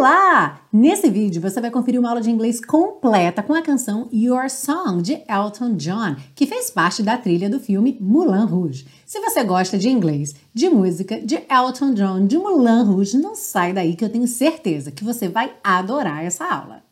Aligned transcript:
Olá! 0.00 0.62
Nesse 0.72 1.10
vídeo 1.10 1.42
você 1.42 1.60
vai 1.60 1.70
conferir 1.70 2.00
uma 2.00 2.08
aula 2.08 2.22
de 2.22 2.30
inglês 2.30 2.58
completa 2.58 3.42
com 3.42 3.52
a 3.52 3.60
canção 3.60 4.08
Your 4.10 4.48
Song 4.48 5.02
de 5.02 5.22
Elton 5.28 5.74
John, 5.74 6.16
que 6.34 6.46
fez 6.46 6.70
parte 6.70 7.02
da 7.02 7.18
trilha 7.18 7.50
do 7.50 7.60
filme 7.60 7.98
Moulin 8.00 8.46
Rouge. 8.46 8.86
Se 9.04 9.20
você 9.20 9.44
gosta 9.44 9.76
de 9.76 9.90
inglês, 9.90 10.34
de 10.54 10.70
música, 10.70 11.20
de 11.20 11.42
Elton 11.50 11.92
John, 11.92 12.26
de 12.26 12.38
Moulin 12.38 12.82
Rouge, 12.82 13.18
não 13.18 13.34
sai 13.34 13.74
daí 13.74 13.94
que 13.94 14.02
eu 14.02 14.08
tenho 14.08 14.26
certeza 14.26 14.90
que 14.90 15.04
você 15.04 15.28
vai 15.28 15.52
adorar 15.62 16.24
essa 16.24 16.46
aula. 16.46 16.82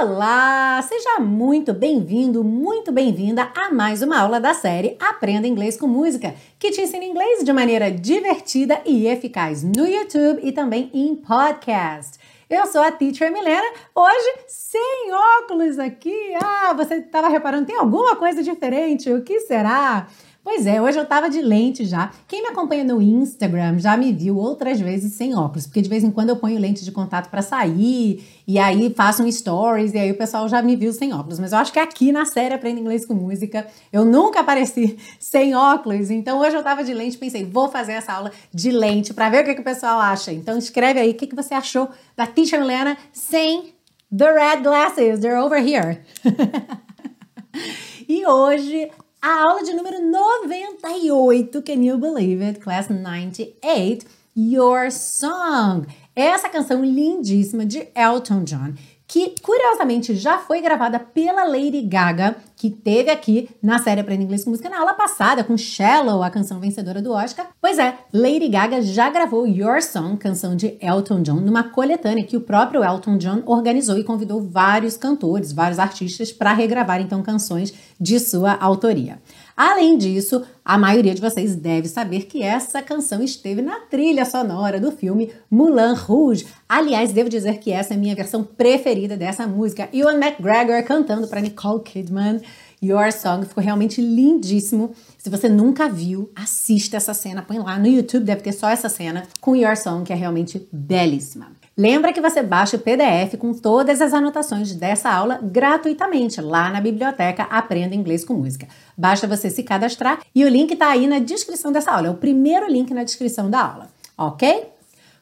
Olá! 0.00 0.82
Seja 0.82 1.20
muito 1.20 1.72
bem-vindo, 1.72 2.42
muito 2.42 2.90
bem-vinda 2.90 3.52
a 3.54 3.70
mais 3.70 4.02
uma 4.02 4.18
aula 4.18 4.40
da 4.40 4.52
série 4.52 4.96
Aprenda 4.98 5.46
Inglês 5.46 5.76
com 5.76 5.86
Música, 5.86 6.34
que 6.58 6.72
te 6.72 6.80
ensina 6.80 7.04
inglês 7.04 7.44
de 7.44 7.52
maneira 7.52 7.92
divertida 7.92 8.82
e 8.84 9.06
eficaz 9.06 9.62
no 9.62 9.86
YouTube 9.86 10.40
e 10.42 10.50
também 10.50 10.90
em 10.92 11.14
podcast. 11.14 12.18
Eu 12.50 12.66
sou 12.66 12.82
a 12.82 12.90
Teacher 12.90 13.32
Milena, 13.32 13.66
hoje 13.94 14.38
sem 14.48 15.12
óculos 15.40 15.78
aqui. 15.78 16.34
Ah, 16.42 16.72
você 16.72 16.96
estava 16.96 17.28
reparando, 17.28 17.66
tem 17.66 17.76
alguma 17.76 18.16
coisa 18.16 18.42
diferente? 18.42 19.12
O 19.12 19.22
que 19.22 19.40
será? 19.40 20.08
Pois 20.44 20.66
é, 20.66 20.78
hoje 20.78 20.98
eu 20.98 21.06
tava 21.06 21.30
de 21.30 21.40
lente 21.40 21.86
já. 21.86 22.12
Quem 22.28 22.42
me 22.42 22.48
acompanha 22.48 22.84
no 22.84 23.00
Instagram 23.00 23.78
já 23.78 23.96
me 23.96 24.12
viu 24.12 24.36
outras 24.36 24.78
vezes 24.78 25.14
sem 25.14 25.34
óculos, 25.34 25.66
porque 25.66 25.80
de 25.80 25.88
vez 25.88 26.04
em 26.04 26.10
quando 26.10 26.28
eu 26.28 26.36
ponho 26.36 26.60
lente 26.60 26.84
de 26.84 26.92
contato 26.92 27.30
para 27.30 27.40
sair 27.40 28.22
e 28.46 28.58
aí 28.58 28.92
faço 28.94 29.22
um 29.22 29.32
stories 29.32 29.94
e 29.94 29.98
aí 29.98 30.10
o 30.10 30.18
pessoal 30.18 30.46
já 30.46 30.60
me 30.60 30.76
viu 30.76 30.92
sem 30.92 31.14
óculos. 31.14 31.40
Mas 31.40 31.52
eu 31.52 31.58
acho 31.58 31.72
que 31.72 31.78
aqui 31.78 32.12
na 32.12 32.26
série 32.26 32.52
Aprenda 32.52 32.78
Inglês 32.78 33.06
com 33.06 33.14
Música 33.14 33.66
eu 33.90 34.04
nunca 34.04 34.40
apareci 34.40 34.98
sem 35.18 35.54
óculos. 35.54 36.10
Então 36.10 36.38
hoje 36.38 36.54
eu 36.54 36.62
tava 36.62 36.84
de 36.84 36.92
lente, 36.92 37.16
pensei, 37.16 37.46
vou 37.46 37.70
fazer 37.70 37.92
essa 37.92 38.12
aula 38.12 38.30
de 38.52 38.70
lente 38.70 39.14
para 39.14 39.30
ver 39.30 39.44
o 39.44 39.44
que, 39.46 39.54
que 39.54 39.62
o 39.62 39.64
pessoal 39.64 39.98
acha. 39.98 40.30
Então 40.30 40.58
escreve 40.58 41.00
aí 41.00 41.12
o 41.12 41.14
que, 41.14 41.26
que 41.26 41.34
você 41.34 41.54
achou 41.54 41.88
da 42.14 42.26
Teacher 42.26 42.60
Milena 42.60 42.98
sem 43.14 43.72
the 44.14 44.30
red 44.30 44.62
glasses. 44.62 45.20
They're 45.20 45.40
over 45.40 45.58
here. 45.58 46.02
e 48.06 48.26
hoje 48.26 48.90
a 49.24 49.40
aula 49.40 49.62
de 49.62 49.72
número 49.72 50.02
98, 50.02 51.62
Can 51.62 51.82
You 51.82 51.96
Believe 51.96 52.44
It? 52.44 52.60
Class 52.60 52.90
98, 52.90 54.04
Your 54.36 54.90
Song. 54.90 55.86
Essa 56.14 56.50
canção 56.50 56.84
lindíssima 56.84 57.64
de 57.64 57.88
Elton 57.94 58.44
John 58.44 58.74
que 59.06 59.34
curiosamente 59.42 60.14
já 60.14 60.38
foi 60.38 60.60
gravada 60.60 60.98
pela 60.98 61.44
Lady 61.44 61.82
Gaga, 61.82 62.36
que 62.64 62.70
teve 62.70 63.10
aqui 63.10 63.50
na 63.62 63.78
série 63.78 64.00
Aprenda 64.00 64.22
Inglês 64.22 64.42
com 64.42 64.48
Música 64.48 64.70
na 64.70 64.78
aula 64.78 64.94
passada, 64.94 65.44
com 65.44 65.54
Shallow, 65.54 66.22
a 66.22 66.30
canção 66.30 66.58
vencedora 66.58 67.02
do 67.02 67.12
Oscar. 67.12 67.46
Pois 67.60 67.78
é, 67.78 67.94
Lady 68.10 68.48
Gaga 68.48 68.80
já 68.80 69.10
gravou 69.10 69.46
Your 69.46 69.82
Song, 69.82 70.16
canção 70.16 70.56
de 70.56 70.78
Elton 70.80 71.20
John, 71.20 71.40
numa 71.42 71.64
coletânea 71.64 72.24
que 72.24 72.38
o 72.38 72.40
próprio 72.40 72.82
Elton 72.82 73.18
John 73.18 73.42
organizou 73.44 73.98
e 73.98 74.02
convidou 74.02 74.40
vários 74.40 74.96
cantores, 74.96 75.52
vários 75.52 75.78
artistas 75.78 76.32
para 76.32 76.54
regravar 76.54 77.02
então 77.02 77.22
canções 77.22 77.74
de 78.00 78.18
sua 78.18 78.54
autoria. 78.54 79.18
Além 79.56 79.96
disso, 79.96 80.42
a 80.64 80.76
maioria 80.76 81.14
de 81.14 81.20
vocês 81.20 81.54
deve 81.54 81.88
saber 81.88 82.22
que 82.26 82.42
essa 82.42 82.82
canção 82.82 83.22
esteve 83.22 83.62
na 83.62 83.80
trilha 83.80 84.24
sonora 84.24 84.80
do 84.80 84.90
filme 84.90 85.30
Moulin 85.48 85.94
Rouge. 85.94 86.46
Aliás, 86.68 87.12
devo 87.12 87.28
dizer 87.28 87.58
que 87.58 87.70
essa 87.70 87.94
é 87.94 87.96
a 87.96 88.00
minha 88.00 88.16
versão 88.16 88.42
preferida 88.42 89.16
dessa 89.16 89.46
música. 89.46 89.88
Ewan 89.92 90.18
McGregor 90.18 90.82
cantando 90.84 91.28
para 91.28 91.40
Nicole 91.40 91.82
Kidman. 91.82 92.40
Your 92.82 93.10
Song 93.12 93.46
ficou 93.46 93.62
realmente 93.64 94.00
lindíssimo. 94.00 94.92
Se 95.16 95.30
você 95.30 95.48
nunca 95.48 95.88
viu, 95.88 96.30
assista 96.34 96.98
essa 96.98 97.14
cena, 97.14 97.40
põe 97.40 97.58
lá 97.58 97.78
no 97.78 97.86
YouTube, 97.86 98.24
deve 98.24 98.42
ter 98.42 98.52
só 98.52 98.68
essa 98.68 98.88
cena 98.88 99.22
com 99.40 99.56
Your 99.56 99.76
Song, 99.76 100.04
que 100.04 100.12
é 100.12 100.16
realmente 100.16 100.68
belíssima. 100.70 101.53
Lembra 101.76 102.12
que 102.12 102.20
você 102.20 102.40
baixa 102.40 102.76
o 102.76 102.80
PDF 102.80 103.36
com 103.36 103.52
todas 103.52 104.00
as 104.00 104.14
anotações 104.14 104.72
dessa 104.76 105.10
aula 105.10 105.40
gratuitamente 105.42 106.40
lá 106.40 106.70
na 106.70 106.80
biblioteca 106.80 107.42
Aprenda 107.44 107.96
Inglês 107.96 108.24
com 108.24 108.34
Música. 108.34 108.68
Basta 108.96 109.26
você 109.26 109.50
se 109.50 109.64
cadastrar 109.64 110.20
e 110.32 110.44
o 110.44 110.48
link 110.48 110.70
está 110.70 110.90
aí 110.90 111.08
na 111.08 111.18
descrição 111.18 111.72
dessa 111.72 111.90
aula. 111.90 112.06
É 112.06 112.10
o 112.10 112.14
primeiro 112.14 112.70
link 112.70 112.94
na 112.94 113.02
descrição 113.02 113.50
da 113.50 113.60
aula, 113.60 113.88
ok? 114.16 114.68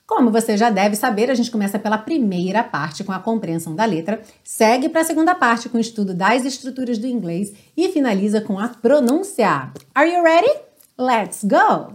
Como 0.06 0.30
você 0.30 0.54
já 0.58 0.68
deve 0.68 0.94
saber, 0.94 1.30
a 1.30 1.34
gente 1.34 1.50
começa 1.50 1.78
pela 1.78 1.96
primeira 1.96 2.62
parte 2.62 3.02
com 3.02 3.12
a 3.12 3.18
compreensão 3.18 3.74
da 3.74 3.86
letra, 3.86 4.20
segue 4.44 4.90
para 4.90 5.00
a 5.00 5.04
segunda 5.04 5.34
parte 5.34 5.70
com 5.70 5.78
o 5.78 5.80
estudo 5.80 6.12
das 6.12 6.44
estruturas 6.44 6.98
do 6.98 7.06
inglês 7.06 7.50
e 7.74 7.88
finaliza 7.88 8.42
com 8.42 8.58
a 8.58 8.68
pronúncia. 8.68 9.70
Are 9.94 10.12
you 10.12 10.22
ready? 10.22 10.52
Let's 10.98 11.42
go! 11.42 11.94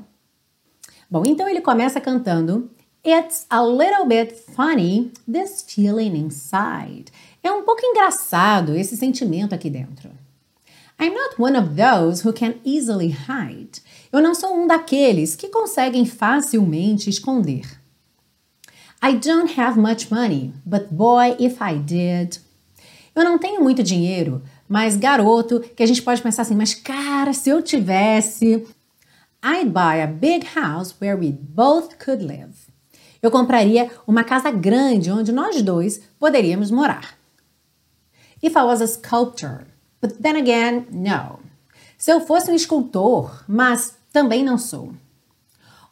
Bom, 1.07 1.21
então 1.27 1.47
ele 1.47 1.61
começa 1.61 2.01
cantando 2.01 2.71
It's 3.03 3.45
a 3.49 3.63
little 3.63 4.05
bit 4.05 4.35
funny, 4.55 5.11
this 5.27 5.61
feeling 5.61 6.17
inside. 6.17 7.05
É 7.41 7.51
um 7.51 7.63
pouco 7.63 7.85
engraçado 7.85 8.75
esse 8.75 8.97
sentimento 8.97 9.55
aqui 9.55 9.69
dentro. 9.69 10.09
I'm 10.99 11.13
not 11.13 11.39
one 11.39 11.55
of 11.55 11.75
those 11.75 12.27
who 12.27 12.33
can 12.33 12.55
easily 12.65 13.09
hide. 13.09 13.81
Eu 14.11 14.21
não 14.21 14.33
sou 14.33 14.55
um 14.55 14.67
daqueles 14.67 15.35
que 15.35 15.47
conseguem 15.47 16.05
facilmente 16.05 17.09
esconder. 17.09 17.79
I 19.01 19.13
don't 19.13 19.59
have 19.59 19.79
much 19.79 20.11
money, 20.11 20.53
but 20.65 20.87
boy, 20.91 21.35
if 21.39 21.61
I 21.61 21.77
did. 21.77 22.39
Eu 23.15 23.23
não 23.23 23.37
tenho 23.37 23.63
muito 23.63 23.83
dinheiro, 23.83 24.41
mas 24.67 24.97
garoto, 24.97 25.59
que 25.59 25.83
a 25.83 25.85
gente 25.85 26.01
pode 26.01 26.21
pensar 26.21 26.41
assim, 26.41 26.55
mas 26.55 26.73
cara, 26.73 27.31
se 27.31 27.49
eu 27.49 27.61
tivesse, 27.61 28.67
I'd 29.43 29.69
buy 29.69 30.01
a 30.01 30.07
big 30.07 30.45
house 30.55 30.95
where 30.99 31.15
we 31.15 31.31
both 31.31 31.95
could 32.03 32.23
live. 32.23 32.66
Eu 33.27 33.31
compraria 33.31 33.91
uma 34.07 34.23
casa 34.23 34.49
grande 34.49 35.11
onde 35.11 35.33
nós 35.33 35.61
dois 35.61 36.01
poderíamos 36.17 36.71
morar. 36.71 37.17
If 38.41 38.55
I 38.55 38.61
was 38.61 38.81
a 38.81 38.87
sculptor, 38.87 39.67
but 40.01 40.13
then 40.21 40.37
again, 40.37 40.87
no. 40.89 41.39
Se 41.97 42.09
eu 42.09 42.21
fosse 42.21 42.49
um 42.49 42.55
escultor, 42.55 43.43
mas 43.45 43.97
também 44.13 44.45
não 44.45 44.57
sou. 44.57 44.93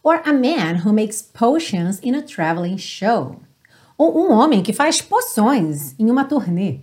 Or 0.01 0.21
a 0.23 0.31
man 0.31 0.85
who 0.85 0.93
makes 0.93 1.21
potions 1.21 1.99
in 2.01 2.15
a 2.15 2.21
traveling 2.21 2.77
show. 2.77 3.35
Ou 3.97 4.17
um 4.17 4.31
homem 4.31 4.63
que 4.63 4.71
faz 4.71 5.01
poções 5.01 5.93
em 5.99 6.09
uma 6.09 6.23
turnê. 6.23 6.79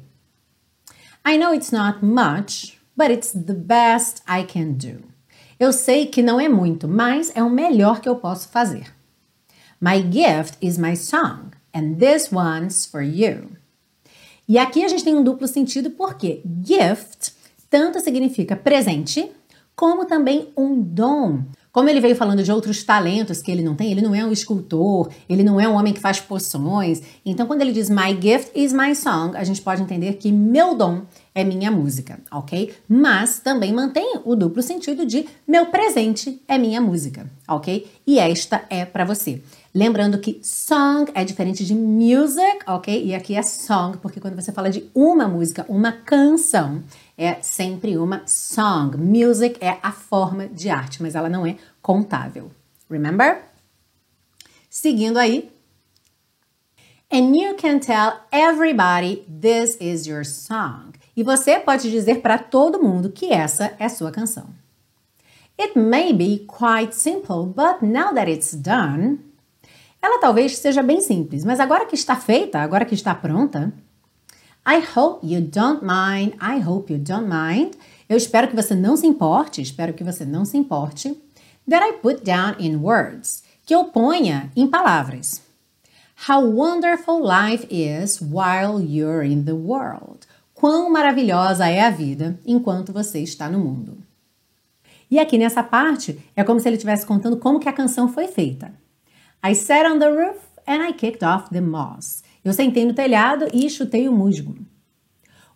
I 1.27 1.39
know 1.39 1.55
it's 1.55 1.73
not 1.73 2.05
much, 2.05 2.79
but 2.95 3.11
it's 3.11 3.33
the 3.33 3.55
best 3.55 4.23
I 4.29 4.45
can 4.45 4.73
do. 4.73 5.03
Eu 5.59 5.73
sei 5.73 6.05
que 6.05 6.21
não 6.21 6.39
é 6.39 6.47
muito, 6.47 6.87
mas 6.87 7.33
é 7.35 7.43
o 7.43 7.49
melhor 7.49 8.03
que 8.03 8.09
eu 8.09 8.17
posso 8.17 8.51
fazer. 8.51 8.93
My 9.85 10.01
gift 10.01 10.59
is 10.61 10.79
my 10.79 10.95
song, 10.95 11.55
and 11.75 11.97
this 11.99 12.31
one's 12.31 12.87
for 12.87 13.03
you. 13.03 13.49
E 14.49 14.57
aqui 14.57 14.85
a 14.85 14.89
gente 14.89 15.03
tem 15.03 15.17
um 15.17 15.25
duplo 15.25 15.49
sentido 15.49 15.91
porque 15.91 16.41
gift 16.65 17.33
tanto 17.69 17.99
significa 17.99 18.55
presente, 18.55 19.29
como 19.75 20.05
também 20.05 20.51
um 20.57 20.81
dom. 20.81 21.43
Como 21.73 21.89
ele 21.89 22.01
veio 22.01 22.15
falando 22.15 22.45
de 22.45 22.53
outros 22.53 22.85
talentos 22.85 23.43
que 23.43 23.51
ele 23.51 23.63
não 23.63 23.75
tem, 23.75 23.91
ele 23.91 24.03
não 24.03 24.15
é 24.15 24.25
um 24.25 24.31
escultor, 24.31 25.09
ele 25.29 25.43
não 25.43 25.59
é 25.59 25.67
um 25.67 25.75
homem 25.75 25.93
que 25.93 26.01
faz 26.01 26.21
poções. 26.21 27.03
Então, 27.27 27.47
quando 27.49 27.63
ele 27.63 27.73
diz 27.73 27.91
My 27.91 28.13
gift 28.21 28.53
is 28.55 28.73
my 28.73 28.95
song, 28.95 29.37
a 29.37 29.43
gente 29.43 29.63
pode 29.63 29.83
entender 29.83 30.13
que 30.13 30.31
meu 30.31 30.77
dom 30.77 31.03
é 31.35 31.43
minha 31.43 31.73
música, 31.73 32.21
ok? 32.31 32.73
Mas 32.87 33.41
também 33.41 33.73
mantém 33.73 34.21
o 34.25 34.37
duplo 34.37 34.63
sentido 34.63 35.05
de 35.05 35.27
meu 35.49 35.67
presente 35.67 36.41
é 36.47 36.57
minha 36.57 36.81
música, 36.81 37.27
ok? 37.49 37.91
E 38.07 38.21
esta 38.21 38.65
é 38.71 38.85
para 38.85 39.05
você. 39.05 39.43
Lembrando 39.75 40.19
que 40.19 40.39
song 40.43 41.11
é 41.15 41.25
diferente 41.25 41.65
de 41.65 41.75
music, 41.75 42.59
ok? 42.67 43.07
E 43.07 43.15
aqui 43.15 43.35
é 43.35 43.43
song, 43.43 43.97
porque 43.97 44.21
quando 44.21 44.37
você 44.37 44.53
fala 44.53 44.69
de 44.69 44.91
uma 44.95 45.27
música, 45.27 45.65
uma 45.67 45.93
canção, 45.93 46.83
é 47.17 47.41
sempre 47.41 47.97
uma 47.97 48.23
song. 48.27 48.99
Music 48.99 49.57
é 49.65 49.79
a 49.83 49.91
forma 49.91 50.47
de 50.47 50.69
arte, 50.69 51.03
mas 51.03 51.15
ela 51.15 51.31
não 51.31 51.47
é 51.47 51.57
contável. 51.81 52.51
Remember? 52.91 53.45
Seguindo 54.69 55.17
aí. 55.17 55.51
And 57.11 57.35
you 57.35 57.57
can 57.57 57.79
tell 57.79 58.21
everybody 58.31 59.25
this 59.27 59.79
is 59.81 60.07
your 60.07 60.27
song. 60.27 60.93
E 61.17 61.23
você 61.23 61.59
pode 61.59 61.91
dizer 61.91 62.21
para 62.21 62.39
todo 62.39 62.83
mundo 62.83 63.11
que 63.11 63.33
essa 63.33 63.73
é 63.79 63.89
sua 63.89 64.11
canção. 64.11 64.49
It 65.59 65.79
may 65.79 66.13
be 66.13 66.47
quite 66.47 66.95
simple, 66.95 67.47
but 67.47 67.83
now 67.83 68.13
that 68.15 68.31
it's 68.31 68.55
done, 68.55 69.32
ela 70.03 70.19
talvez 70.19 70.59
seja 70.59 70.83
bem 70.83 71.01
simples, 71.01 71.45
mas 71.45 71.61
agora 71.61 71.87
que 71.87 71.95
está 71.95 72.17
feita, 72.17 72.59
agora 72.59 72.85
que 72.85 72.95
está 72.95 73.15
pronta, 73.15 73.73
I 74.67 74.83
hope 74.97 75.25
you 75.25 75.41
don't 75.41 75.81
mind, 75.83 76.35
I 76.43 76.61
hope 76.65 76.93
you 76.93 76.99
don't 76.99 77.29
mind. 77.29 77.75
Eu 78.09 78.17
espero 78.17 78.49
que 78.49 78.57
você 78.57 78.75
não 78.75 78.97
se 78.97 79.07
importe, 79.07 79.63
espero 79.63 79.95
que 79.95 80.03
você 80.03 80.25
não 80.25 80.45
se 80.45 80.57
importe. 80.57 81.17
That 81.69 81.85
I 81.85 81.93
put 81.95 82.25
down 82.25 82.57
in 82.59 82.77
words, 82.77 83.45
que 83.65 83.75
eu 83.75 83.85
ponha 83.85 84.51
em 84.57 84.67
palavras. 84.67 85.41
How 86.29 86.45
wonderful 86.45 87.23
life 87.23 87.67
is 87.71 88.21
while 88.21 88.81
you're 88.81 89.27
in 89.27 89.45
the 89.45 89.53
world. 89.53 90.27
Quão 90.53 90.91
maravilhosa 90.91 91.69
é 91.69 91.81
a 91.81 91.91
vida 91.91 92.39
enquanto 92.47 92.93
você 92.93 93.21
está 93.21 93.49
no 93.49 93.59
mundo. 93.59 93.99
E 95.11 95.19
aqui 95.19 95.37
nessa 95.37 95.63
parte 95.63 96.19
é 96.37 96.45
como 96.45 96.61
se 96.61 96.69
ele 96.69 96.77
estivesse 96.77 97.05
contando 97.05 97.37
como 97.37 97.59
que 97.59 97.69
a 97.69 97.73
canção 97.73 98.09
foi 98.09 98.29
feita. 98.29 98.73
I 99.45 99.55
sat 99.55 99.85
on 99.85 99.99
the 99.99 100.13
roof 100.13 100.51
and 100.69 100.83
I 100.83 100.93
kicked 100.93 101.25
off 101.25 101.51
the 101.51 101.61
moss. 101.61 102.23
Eu 102.45 102.53
sentei 102.53 102.85
no 102.85 102.95
telhado 102.95 103.49
e 103.53 103.69
chutei 103.69 104.09
o 104.09 104.13
musgo. 104.13 104.55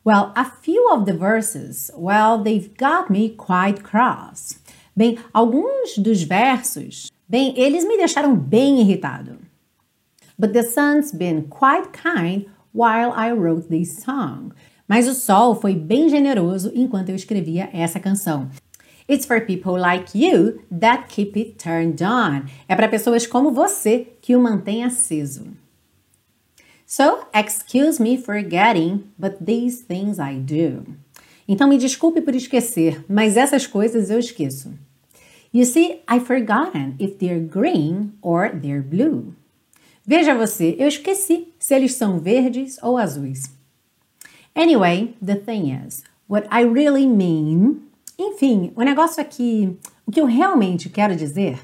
Well, 0.05 0.33
a 0.35 0.45
few 0.45 0.93
of 0.93 1.05
the 1.05 1.13
verses, 1.13 1.91
well, 1.97 2.43
they've 2.43 2.75
got 2.77 3.11
me 3.11 3.31
quite 3.31 3.85
cross. 3.85 4.59
Bem, 4.97 5.19
alguns 5.33 5.99
dos 5.99 6.25
versos, 6.25 7.13
bem, 7.29 7.55
eles 7.57 7.85
me 7.85 7.97
deixaram 7.97 8.35
bem 8.35 8.81
irritado. 8.81 9.39
But 10.37 10.53
the 10.53 10.65
sun's 10.65 11.13
been 11.13 11.43
quite 11.49 11.93
kind 11.93 12.47
while 12.73 13.13
I 13.13 13.31
wrote 13.31 13.69
this 13.69 14.03
song. 14.03 14.53
Mas 14.89 15.07
o 15.07 15.15
sol 15.15 15.55
foi 15.55 15.75
bem 15.75 16.09
generoso 16.09 16.73
enquanto 16.75 17.11
eu 17.11 17.17
escrevia 17.17 17.71
essa 17.73 18.01
canção. 18.01 18.49
It's 19.09 19.25
for 19.25 19.41
people 19.41 19.79
like 19.79 20.15
you 20.15 20.63
that 20.71 21.09
keep 21.09 21.37
it 21.37 21.59
turned 21.59 22.03
on. 22.03 22.47
É 22.69 22.75
para 22.75 22.89
pessoas 22.89 23.27
como 23.27 23.53
você 23.53 24.09
que 24.21 24.35
o 24.35 24.41
mantém 24.41 24.85
aceso. 24.85 25.47
So, 26.85 27.27
excuse 27.35 28.01
me 28.01 28.17
for 28.17 28.43
getting, 28.43 29.05
but 29.19 29.45
these 29.45 29.83
things 29.83 30.19
I 30.19 30.39
do. 30.39 30.85
Então 31.49 31.69
me 31.69 31.79
desculpe 31.79 32.21
por 32.21 32.35
esquecer, 32.35 33.05
mas 33.09 33.37
essas 33.37 33.67
coisas 33.67 34.11
eu 34.11 34.19
esqueço. 34.19 34.73
You 35.53 35.65
see, 35.65 36.03
I've 36.09 36.27
forgotten 36.27 36.97
if 36.99 37.19
they're 37.19 37.41
green 37.41 38.13
or 38.21 38.51
they're 38.51 38.83
blue. 38.83 39.35
Veja 40.05 40.35
você, 40.35 40.77
eu 40.79 40.87
esqueci 40.87 41.49
se 41.59 41.75
eles 41.75 41.95
são 41.95 42.19
verdes 42.19 42.79
ou 42.83 42.97
azuis. 42.97 43.51
Anyway, 44.55 45.17
the 45.25 45.37
thing 45.37 45.73
is, 45.73 46.05
what 46.29 46.47
I 46.51 46.65
really 46.65 47.07
mean. 47.07 47.86
Enfim, 48.19 48.73
o 48.75 48.83
negócio 48.83 49.21
aqui, 49.21 49.79
o 50.07 50.11
que 50.11 50.21
eu 50.21 50.27
realmente 50.27 50.89
quero 50.89 51.15
dizer 51.15 51.61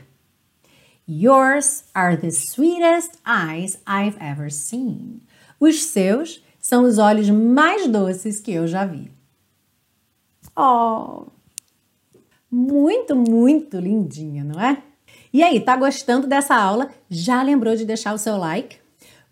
Yours 1.08 1.84
are 1.94 2.16
the 2.16 2.30
sweetest 2.30 3.18
eyes 3.26 3.78
I've 3.86 4.16
ever 4.20 4.50
seen. 4.50 5.20
Os 5.58 5.82
seus 5.84 6.42
são 6.60 6.84
os 6.84 6.98
olhos 6.98 7.28
mais 7.28 7.88
doces 7.88 8.38
que 8.38 8.52
eu 8.52 8.66
já 8.66 8.84
vi. 8.84 9.10
Oh! 10.56 11.26
Muito, 12.50 13.16
muito 13.16 13.78
lindinha, 13.78 14.44
não 14.44 14.60
é? 14.60 14.82
E 15.32 15.42
aí, 15.42 15.58
tá 15.60 15.76
gostando 15.76 16.26
dessa 16.26 16.54
aula? 16.54 16.90
Já 17.08 17.42
lembrou 17.42 17.74
de 17.74 17.84
deixar 17.84 18.12
o 18.14 18.18
seu 18.18 18.36
like? 18.36 18.81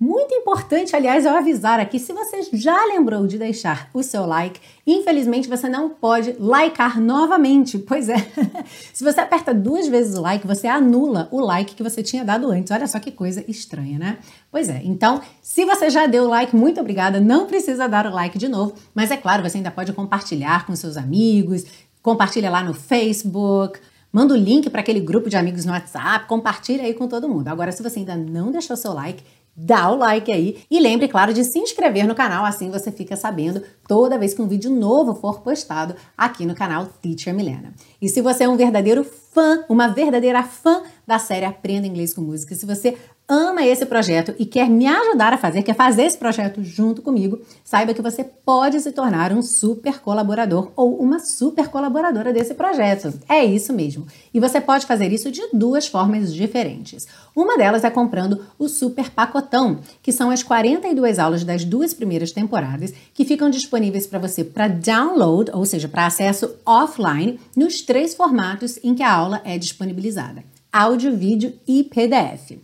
Muito 0.01 0.35
importante, 0.35 0.97
aliás, 0.97 1.27
eu 1.27 1.37
avisar 1.37 1.79
aqui, 1.79 1.99
se 1.99 2.11
você 2.11 2.41
já 2.55 2.87
lembrou 2.87 3.27
de 3.27 3.37
deixar 3.37 3.91
o 3.93 4.03
seu 4.03 4.25
like, 4.25 4.59
infelizmente 4.87 5.47
você 5.47 5.69
não 5.69 5.91
pode 5.91 6.35
likear 6.41 6.99
novamente. 6.99 7.77
Pois 7.77 8.09
é, 8.09 8.17
se 8.95 9.05
você 9.05 9.21
aperta 9.21 9.53
duas 9.53 9.87
vezes 9.89 10.17
o 10.17 10.23
like, 10.23 10.47
você 10.47 10.67
anula 10.67 11.29
o 11.31 11.39
like 11.39 11.75
que 11.75 11.83
você 11.83 12.03
tinha 12.03 12.25
dado 12.25 12.51
antes. 12.51 12.71
Olha 12.71 12.87
só 12.87 12.99
que 12.99 13.11
coisa 13.11 13.45
estranha, 13.47 13.99
né? 13.99 14.19
Pois 14.51 14.71
é, 14.71 14.81
então, 14.85 15.21
se 15.43 15.67
você 15.67 15.91
já 15.91 16.07
deu 16.07 16.25
o 16.25 16.29
like, 16.29 16.57
muito 16.57 16.81
obrigada, 16.81 17.21
não 17.21 17.47
precisa 17.47 17.87
dar 17.87 18.07
o 18.07 18.11
like 18.11 18.39
de 18.39 18.49
novo, 18.49 18.73
mas 18.95 19.11
é 19.11 19.19
claro, 19.19 19.43
você 19.43 19.59
ainda 19.59 19.71
pode 19.71 19.93
compartilhar 19.93 20.65
com 20.65 20.75
seus 20.75 20.97
amigos, 20.97 21.67
compartilha 22.01 22.49
lá 22.49 22.65
no 22.65 22.73
Facebook, 22.73 23.79
Manda 24.13 24.35
o 24.35 24.37
link 24.37 24.69
para 24.69 24.81
aquele 24.81 24.99
grupo 24.99 25.31
de 25.31 25.37
amigos 25.37 25.65
no 25.65 25.71
WhatsApp, 25.71 26.27
compartilha 26.27 26.83
aí 26.83 26.93
com 26.95 27.07
todo 27.07 27.29
mundo. 27.29 27.47
Agora, 27.47 27.71
se 27.71 27.81
você 27.81 28.01
ainda 28.01 28.17
não 28.17 28.51
deixou 28.51 28.77
seu 28.77 28.93
like, 28.93 29.23
dá 29.63 29.91
o 29.91 29.97
like 29.97 30.33
aí 30.33 30.63
e 30.71 30.81
lembre, 30.81 31.07
claro, 31.07 31.35
de 31.35 31.45
se 31.45 31.59
inscrever 31.59 32.07
no 32.07 32.15
canal, 32.15 32.45
assim 32.45 32.71
você 32.71 32.91
fica 32.91 33.17
sabendo 33.17 33.63
toda 33.87 34.19
vez 34.19 34.33
que 34.33 34.41
um 34.41 34.49
vídeo 34.49 34.71
novo 34.71 35.15
for 35.15 35.41
postado 35.41 35.95
aqui 36.17 36.47
no 36.47 36.55
canal 36.55 36.87
Teacher 37.03 37.35
Milena. 37.35 37.75
E 38.01 38.09
se 38.09 38.21
você 38.21 38.45
é 38.45 38.49
um 38.49 38.57
verdadeiro 38.57 39.05
fã, 39.33 39.65
uma 39.69 39.89
verdadeira 39.89 40.43
fã 40.43 40.83
da 41.07 41.19
série 41.19 41.45
Aprenda 41.45 41.87
Inglês 41.87 42.15
com 42.15 42.21
Música, 42.21 42.55
se 42.55 42.67
você 42.67 42.97
ama 43.31 43.65
esse 43.65 43.87
projeto 43.87 44.35
e 44.41 44.45
quer 44.45 44.69
me 44.69 44.89
ajudar 44.89 45.33
a 45.33 45.39
fazer, 45.39 45.63
quer 45.63 45.77
fazer 45.77 46.03
esse 46.03 46.19
projeto 46.19 46.65
junto 46.65 47.01
comigo, 47.01 47.41
saiba 47.63 47.95
que 47.95 48.03
você 48.03 48.25
pode 48.25 48.81
se 48.81 48.91
tornar 48.91 49.33
um 49.33 49.41
super 49.41 50.01
colaborador 50.01 50.73
ou 50.75 50.97
uma 50.97 51.21
super 51.21 51.69
colaboradora 51.69 52.33
desse 52.33 52.55
projeto. 52.55 53.13
É 53.29 53.45
isso 53.45 53.73
mesmo. 53.73 54.05
E 54.35 54.41
você 54.41 54.61
pode 54.61 54.85
fazer 54.85 55.13
isso 55.13 55.31
de 55.31 55.43
duas 55.53 55.87
formas 55.87 56.35
diferentes. 56.35 57.07
Uma 57.35 57.57
delas 57.57 57.85
é 57.85 57.91
comprando 57.91 58.45
o 58.59 58.69
super 58.69 59.11
pacotão, 59.11 59.79
que 60.03 60.11
são 60.11 60.31
as 60.31 60.43
42 60.43 61.21
aulas 61.21 61.45
das 61.45 61.65
duas 61.65 61.95
primeiras 61.95 62.33
temporadas 62.33 62.93
que 63.15 63.25
ficam 63.25 63.49
disponíveis 63.49 64.09
para 64.09 64.19
você 64.19 64.43
para 64.43 64.67
download, 64.67 65.53
ou 65.55 65.65
seja, 65.65 65.87
para 65.87 66.07
acesso 66.07 66.57
offline, 66.67 67.39
nos 67.57 67.81
três 67.81 68.13
formatos 68.13 68.77
em 68.83 68.93
que 68.93 69.05
a 69.05 69.13
aula 69.21 69.43
é 69.45 69.59
disponibilizada: 69.59 70.43
áudio, 70.73 71.17
vídeo 71.17 71.53
e 71.69 71.85
PDF. 71.85 72.59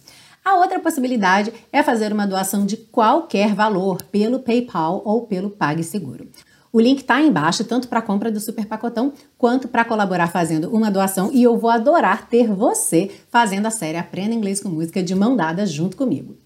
A 0.44 0.54
outra 0.56 0.78
possibilidade 0.78 1.52
é 1.72 1.82
fazer 1.82 2.12
uma 2.12 2.26
doação 2.26 2.64
de 2.64 2.76
qualquer 2.76 3.54
valor 3.54 4.02
pelo 4.04 4.38
PayPal 4.38 5.02
ou 5.04 5.26
pelo 5.26 5.50
PagSeguro. 5.50 6.28
O 6.72 6.80
link 6.80 7.00
está 7.00 7.20
embaixo, 7.20 7.64
tanto 7.64 7.88
para 7.88 8.00
a 8.00 8.02
compra 8.02 8.30
do 8.30 8.38
super 8.38 8.66
pacotão 8.66 9.12
quanto 9.36 9.66
para 9.66 9.84
colaborar 9.84 10.28
fazendo 10.28 10.70
uma 10.70 10.90
doação. 10.90 11.30
E 11.32 11.42
eu 11.42 11.56
vou 11.56 11.70
adorar 11.70 12.28
ter 12.28 12.52
você 12.52 13.10
fazendo 13.30 13.66
a 13.66 13.70
série 13.70 13.98
Aprenda 13.98 14.34
Inglês 14.34 14.60
com 14.60 14.68
Música 14.68 15.02
de 15.02 15.14
mão 15.14 15.34
dada 15.34 15.66
junto 15.66 15.96
comigo. 15.96 16.36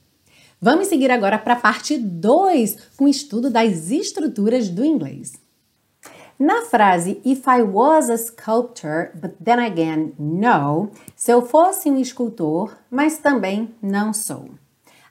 Vamos 0.60 0.88
seguir 0.88 1.10
agora 1.10 1.38
para 1.38 1.54
a 1.54 1.60
parte 1.60 1.98
2, 1.98 2.76
com 2.96 3.04
o 3.04 3.08
estudo 3.08 3.50
das 3.50 3.90
estruturas 3.90 4.68
do 4.68 4.84
inglês. 4.84 5.32
Na 6.40 6.62
frase 6.62 7.20
If 7.22 7.46
I 7.46 7.60
was 7.60 8.08
a 8.08 8.16
sculptor, 8.16 9.10
but 9.14 9.34
then 9.44 9.58
again, 9.58 10.14
no, 10.19 10.90
se 11.14 11.31
eu 11.31 11.42
fosse 11.42 11.90
um 11.90 12.00
escultor, 12.00 12.78
mas 12.90 13.19
também 13.19 13.75
não 13.82 14.14
sou. 14.14 14.48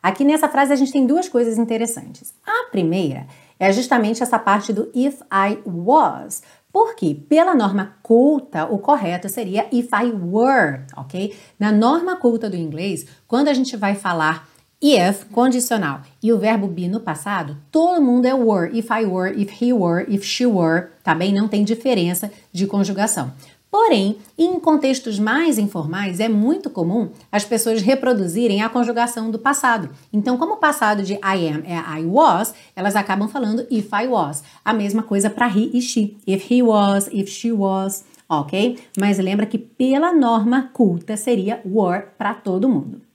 Aqui 0.02 0.24
nessa 0.24 0.50
frase 0.50 0.74
a 0.74 0.76
gente 0.76 0.92
tem 0.92 1.06
duas 1.06 1.30
coisas 1.30 1.60
interessantes. 1.60 2.34
A 2.44 2.72
primeira 2.72 3.28
é 3.60 3.72
justamente 3.72 4.24
essa 4.24 4.40
parte 4.40 4.74
do 4.74 4.90
if 4.96 5.22
I 5.32 5.60
was, 5.68 6.42
porque 6.74 7.14
pela 7.14 7.54
norma 7.54 7.96
culta, 8.02 8.66
o 8.66 8.80
correto 8.80 9.30
seria 9.30 9.68
if 9.72 9.90
I 9.94 10.12
were, 10.12 10.82
ok? 10.98 11.38
Na 11.60 11.72
norma 11.72 12.16
culta 12.16 12.50
do 12.50 12.56
inglês, 12.56 13.06
quando 13.28 13.50
a 13.50 13.54
gente 13.54 13.78
vai 13.78 13.94
falar 13.94 14.49
If, 14.82 15.26
condicional, 15.34 16.04
e 16.24 16.32
o 16.32 16.40
verbo 16.40 16.66
be 16.66 16.88
no 16.88 17.02
passado, 17.02 17.58
todo 17.70 18.02
mundo 18.02 18.26
é 18.26 18.34
were. 18.34 18.78
If 18.78 18.90
I 18.90 19.06
were, 19.06 19.38
if 19.38 19.62
he 19.62 19.74
were, 19.74 20.06
if 20.08 20.24
she 20.24 20.46
were, 20.46 20.88
tá 21.04 21.14
bem? 21.14 21.34
Não 21.34 21.50
tem 21.50 21.66
diferença 21.66 22.32
de 22.54 22.66
conjugação. 22.66 23.34
Porém, 23.70 24.18
em 24.38 24.58
contextos 24.58 25.20
mais 25.20 25.60
informais, 25.60 26.22
é 26.22 26.30
muito 26.30 26.70
comum 26.70 27.10
as 27.30 27.44
pessoas 27.44 27.82
reproduzirem 27.82 28.64
a 28.64 28.70
conjugação 28.70 29.30
do 29.30 29.38
passado. 29.38 29.90
Então, 30.14 30.38
como 30.38 30.54
o 30.54 30.58
passado 30.58 31.04
de 31.04 31.14
I 31.16 31.50
am 31.50 31.64
é 31.66 32.00
I 32.00 32.06
was, 32.06 32.54
elas 32.74 32.96
acabam 32.96 33.28
falando 33.28 33.68
if 33.70 33.90
I 33.94 34.08
was. 34.08 34.44
A 34.64 34.74
mesma 34.74 35.04
coisa 35.04 35.30
para 35.30 35.50
he 35.50 35.70
e 35.74 35.82
she. 35.82 36.18
If 36.26 36.50
he 36.50 36.64
was, 36.64 37.10
if 37.12 37.30
she 37.30 37.52
was, 37.52 38.06
ok? 38.30 38.80
Mas 38.98 39.20
lembra 39.20 39.46
que 39.46 39.60
pela 39.60 40.14
norma 40.14 40.70
culta 40.74 41.18
seria 41.18 41.62
were 41.66 42.06
para 42.18 42.34
todo 42.34 42.70
mundo. 42.70 43.09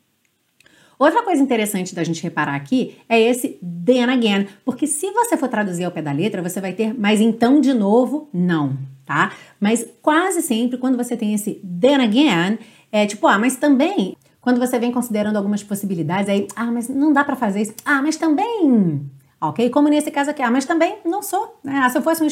Outra 0.99 1.23
coisa 1.23 1.43
interessante 1.43 1.95
da 1.95 2.05
gente 2.05 2.23
reparar 2.23 2.55
aqui 2.55 2.97
é 3.09 3.21
esse 3.21 3.59
then 3.63 4.05
again, 4.05 4.47
porque 4.65 4.87
se 4.87 5.11
você 5.11 5.37
for 5.37 5.49
traduzir 5.49 5.85
ao 5.85 5.91
pé 5.91 6.03
da 6.03 6.13
letra, 6.13 6.43
você 6.43 6.61
vai 6.61 6.73
ter 6.73 6.95
mas 6.99 7.21
então 7.21 7.61
de 7.61 7.75
novo, 7.75 8.29
não, 8.33 8.77
tá? 9.05 9.33
Mas 9.61 9.87
quase 10.01 10.43
sempre 10.43 10.79
quando 10.79 10.97
você 10.97 11.17
tem 11.17 11.35
esse 11.35 11.61
then 11.81 12.03
again, 12.03 12.59
é 12.93 13.07
tipo, 13.07 13.27
ah, 13.27 13.39
mas 13.39 13.57
também 13.57 14.17
quando 14.41 14.59
você 14.59 14.79
vem 14.79 14.93
considerando 14.93 15.37
algumas 15.37 15.63
possibilidades, 15.63 16.29
aí, 16.29 16.47
ah, 16.55 16.71
mas 16.71 16.89
não 16.89 17.13
dá 17.13 17.25
para 17.25 17.35
fazer 17.35 17.63
isso. 17.63 17.75
Ah, 17.85 18.03
mas 18.03 18.17
também 18.17 19.09
ok? 19.49 19.71
Como 19.71 19.89
nesse 19.89 20.11
caso 20.11 20.31
aqui, 20.31 20.43
ah, 20.43 20.51
mas 20.51 20.65
também 20.65 20.99
não 21.05 21.23
sou. 21.23 21.59
Né? 21.63 21.81
Ah, 21.85 21.91
se 21.91 21.99
eu 21.99 22.03
fosse 22.03 22.23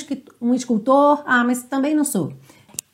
um 0.41 0.55
escultor, 0.55 1.23
ah, 1.27 1.45
mas 1.45 1.63
também 1.63 1.95
não 1.95 2.05
sou. 2.05 2.33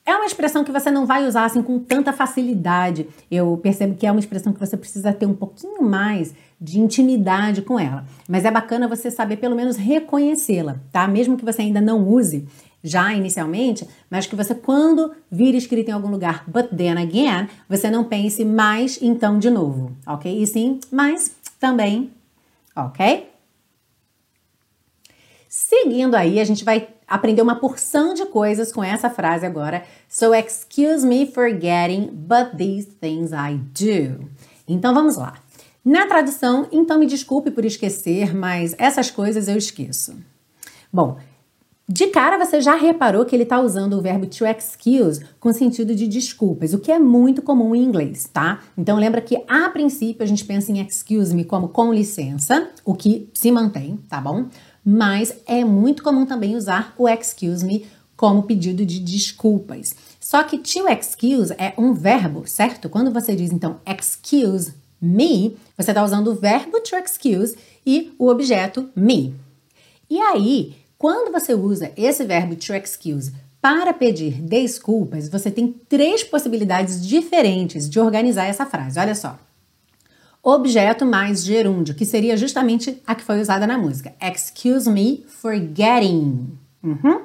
É 0.09 0.17
uma 0.17 0.25
expressão 0.25 0.65
que 0.65 0.73
você 0.73 0.91
não 0.91 1.05
vai 1.05 1.27
usar 1.27 1.45
assim 1.45 1.63
com 1.63 1.79
tanta 1.79 2.15
facilidade. 2.15 3.07
Eu 3.31 3.59
percebo 3.63 3.95
que 3.95 4.07
é 4.07 4.11
uma 4.11 4.19
expressão 4.19 4.55
que 4.55 4.59
você 4.59 4.75
precisa 4.75 5.13
ter 5.13 5.27
um 5.27 5.35
pouquinho 5.35 5.83
mais 5.83 6.33
de 6.59 6.81
intimidade 6.81 7.61
com 7.61 7.79
ela. 7.79 8.07
Mas 8.27 8.47
é 8.47 8.51
bacana 8.51 8.89
você 8.89 9.11
saber 9.11 9.37
pelo 9.37 9.55
menos 9.55 9.77
reconhecê-la, 9.77 10.77
tá? 10.91 11.07
Mesmo 11.07 11.37
que 11.37 11.45
você 11.45 11.61
ainda 11.61 11.83
não 11.83 12.09
use 12.09 12.49
já 12.83 13.13
inicialmente, 13.13 13.87
mas 14.09 14.27
que 14.27 14.35
você 14.35 14.55
quando 14.55 15.13
vir 15.31 15.55
escrito 15.55 15.91
em 15.91 15.93
algum 15.93 16.09
lugar 16.09 16.43
but 16.47 16.71
then 16.75 16.97
again, 16.97 17.47
você 17.69 17.91
não 17.91 18.03
pense 18.03 18.43
mais 18.47 18.99
então 19.03 19.39
de 19.39 19.51
novo, 19.51 19.95
ok? 20.07 20.43
E 20.43 20.47
sim, 20.47 20.81
mas 20.91 21.37
também, 21.61 22.11
ok? 22.75 23.29
Seguindo 25.51 26.15
aí, 26.15 26.41
a 26.41 26.45
gente 26.45 26.65
vai 26.65 26.89
aprender 27.09 27.43
uma 27.43 27.57
porção 27.57 28.15
de 28.15 28.27
coisas 28.27 28.71
com 28.71 28.85
essa 28.85 29.09
frase 29.09 29.47
agora. 29.47 29.85
So 30.09 30.35
excuse 30.35 31.07
me 31.07 31.27
for 31.27 31.49
getting, 31.51 32.11
but 32.13 32.57
these 32.57 32.89
things 33.01 33.33
I 33.33 33.57
do. 33.57 34.29
Então 34.69 34.93
vamos 34.93 35.17
lá. 35.17 35.35
Na 35.85 36.07
tradução, 36.07 36.69
então 36.71 36.99
me 36.99 37.07
desculpe 37.07 37.51
por 37.51 37.65
esquecer, 37.65 38.35
mas 38.35 38.75
essas 38.79 39.11
coisas 39.11 39.49
eu 39.49 39.57
esqueço. 39.57 40.17
Bom, 40.93 41.19
De 41.91 42.09
cara, 42.09 42.37
você 42.37 42.61
já 42.61 42.75
reparou 42.75 43.25
que 43.25 43.35
ele 43.35 43.45
está 43.45 43.59
usando 43.59 43.95
o 43.95 44.03
verbo 44.03 44.27
to 44.27 44.45
excuse 44.45 45.25
com 45.41 45.51
sentido 45.55 45.95
de 45.95 46.07
desculpas, 46.07 46.75
o 46.75 46.79
que 46.79 46.93
é 46.93 46.99
muito 46.99 47.41
comum 47.41 47.75
em 47.75 47.83
inglês, 47.83 48.29
tá? 48.31 48.61
Então 48.77 48.99
lembra 48.99 49.23
que 49.23 49.43
a 49.49 49.71
princípio 49.71 50.23
a 50.23 50.27
gente 50.27 50.45
pensa 50.45 50.71
em 50.71 50.83
excuse 50.83 51.35
me 51.35 51.47
como 51.47 51.71
com 51.71 51.91
licença, 51.91 52.69
o 52.85 52.93
que 52.93 53.31
se 53.33 53.51
mantém, 53.51 53.99
tá 54.07 54.21
bom? 54.21 54.49
Mas 54.85 55.35
é 55.47 55.65
muito 55.65 56.03
comum 56.03 56.25
também 56.25 56.57
usar 56.57 56.95
o 56.97 57.09
excuse 57.09 57.65
me 57.65 57.87
como 58.17 58.43
pedido 58.43 58.85
de 58.85 58.99
desculpas. 58.99 59.95
Só 60.19 60.43
que 60.43 60.59
to 60.59 60.89
excuse 60.89 61.55
é 61.57 61.73
um 61.79 61.95
verbo, 61.95 62.47
certo? 62.47 62.89
Quando 62.89 63.13
você 63.13 63.37
diz 63.37 63.53
então 63.53 63.81
excuse 63.87 64.75
me, 65.01 65.57
você 65.77 65.93
está 65.93 66.05
usando 66.05 66.29
o 66.29 66.35
verbo 66.35 66.81
to 66.81 66.97
excuse 66.97 67.57
e 67.87 68.13
o 68.19 68.29
objeto 68.29 68.91
me. 68.97 69.35
E 70.11 70.19
aí, 70.19 70.75
quando 70.99 71.31
você 71.31 71.55
usa 71.55 71.93
esse 71.97 72.25
verbo 72.25 72.57
to 72.57 72.75
excuse 72.75 73.33
para 73.61 73.93
pedir 73.93 74.43
desculpas, 74.43 75.29
você 75.29 75.51
tem 75.51 75.73
três 75.89 76.25
possibilidades 76.25 77.07
diferentes 77.07 77.89
de 77.89 78.01
organizar 78.01 78.47
essa 78.47 78.67
frase. 78.67 78.99
Olha 78.99 79.15
só. 79.15 79.39
Objeto 80.43 81.05
mais 81.05 81.45
gerúndio, 81.45 81.95
que 81.95 82.07
seria 82.07 82.37
justamente 82.37 83.03
a 83.07 83.15
que 83.15 83.25
foi 83.25 83.41
usada 83.41 83.67
na 83.67 83.77
música. 83.77 84.15
Excuse 84.21 84.89
me 84.89 85.25
for 85.27 85.55
getting. 85.55 86.59
Uhum. 86.83 87.23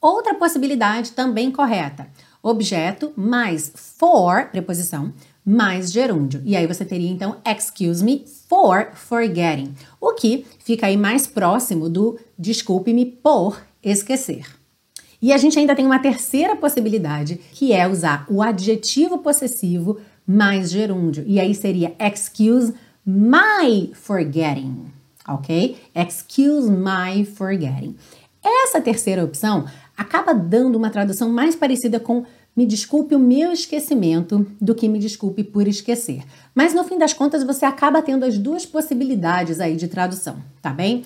Outra 0.00 0.34
possibilidade 0.34 1.12
também 1.12 1.50
correta. 1.50 2.08
Objeto 2.42 3.12
mais 3.16 3.72
for, 3.74 4.48
preposição, 4.50 5.12
mais 5.44 5.92
gerúndio. 5.92 6.42
E 6.44 6.56
aí 6.56 6.66
você 6.66 6.84
teria 6.84 7.10
então 7.10 7.36
excuse 7.44 8.02
me 8.02 8.24
for 8.48 8.90
forgetting, 8.94 9.74
o 10.00 10.12
que 10.12 10.44
fica 10.58 10.86
aí 10.86 10.96
mais 10.96 11.26
próximo 11.26 11.88
do 11.88 12.18
desculpe-me 12.38 13.06
por 13.06 13.62
esquecer. 13.82 14.44
E 15.20 15.32
a 15.32 15.36
gente 15.36 15.56
ainda 15.56 15.76
tem 15.76 15.86
uma 15.86 16.00
terceira 16.00 16.56
possibilidade, 16.56 17.36
que 17.52 17.72
é 17.72 17.86
usar 17.86 18.26
o 18.28 18.42
adjetivo 18.42 19.18
possessivo 19.18 20.00
mais 20.32 20.70
gerúndio. 20.70 21.24
E 21.26 21.38
aí 21.38 21.54
seria 21.54 21.94
excuse 21.98 22.72
my 23.04 23.92
forgetting, 23.94 24.86
ok? 25.28 25.76
Excuse 25.94 26.70
my 26.70 27.24
forgetting. 27.24 27.96
Essa 28.42 28.80
terceira 28.80 29.24
opção 29.24 29.66
acaba 29.96 30.34
dando 30.34 30.76
uma 30.76 30.90
tradução 30.90 31.28
mais 31.28 31.54
parecida 31.54 32.00
com 32.00 32.24
me 32.54 32.66
desculpe 32.66 33.14
o 33.14 33.18
meu 33.18 33.50
esquecimento 33.50 34.46
do 34.60 34.74
que 34.74 34.88
me 34.88 34.98
desculpe 34.98 35.42
por 35.42 35.66
esquecer. 35.66 36.22
Mas 36.54 36.74
no 36.74 36.84
fim 36.84 36.98
das 36.98 37.14
contas 37.14 37.42
você 37.42 37.64
acaba 37.64 38.02
tendo 38.02 38.24
as 38.24 38.36
duas 38.36 38.66
possibilidades 38.66 39.58
aí 39.58 39.74
de 39.74 39.88
tradução, 39.88 40.36
tá 40.60 40.70
bem? 40.70 41.02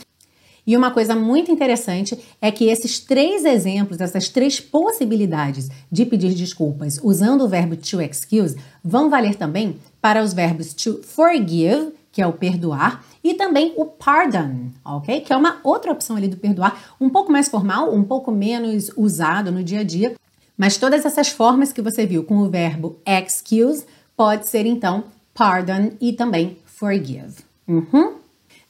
E 0.67 0.77
uma 0.77 0.91
coisa 0.91 1.15
muito 1.15 1.53
interessante 1.53 2.19
é 2.41 2.51
que 2.51 2.65
esses 2.65 2.99
três 2.99 3.45
exemplos, 3.45 4.01
essas 4.01 4.29
três 4.29 4.59
possibilidades 4.59 5.69
de 5.91 6.05
pedir 6.05 6.35
desculpas 6.35 6.99
usando 7.03 7.45
o 7.45 7.49
verbo 7.49 7.77
to 7.77 8.01
excuse, 8.01 8.57
vão 8.83 9.09
valer 9.09 9.37
também 9.37 9.77
para 10.01 10.23
os 10.23 10.33
verbos 10.33 10.75
to 10.75 11.01
forgive, 11.05 11.93
que 12.11 12.21
é 12.21 12.27
o 12.27 12.33
perdoar, 12.33 13.05
e 13.23 13.35
também 13.35 13.75
o 13.77 13.85
pardon, 13.85 14.71
ok? 14.85 15.21
Que 15.21 15.33
é 15.33 15.37
uma 15.37 15.61
outra 15.63 15.93
opção 15.93 16.17
ali 16.17 16.27
do 16.27 16.37
perdoar, 16.37 16.97
um 17.01 17.09
pouco 17.09 17.31
mais 17.31 17.49
formal, 17.49 17.95
um 17.95 18.03
pouco 18.03 18.33
menos 18.33 18.91
usado 18.97 19.53
no 19.53 19.63
dia 19.63 19.81
a 19.81 19.85
dia, 19.85 20.15
mas 20.57 20.79
todas 20.79 21.05
essas 21.05 21.29
formas 21.29 21.73
que 21.73 21.83
você 21.83 22.07
viu 22.07 22.25
com 22.25 22.39
o 22.39 22.49
verbo 22.49 22.99
excuse 23.07 23.85
pode 24.17 24.49
ser 24.49 24.67
então 24.67 25.05
pardon 25.35 25.91
e 26.01 26.13
também 26.13 26.57
forgive. 26.65 27.45
Uhum. 27.69 28.26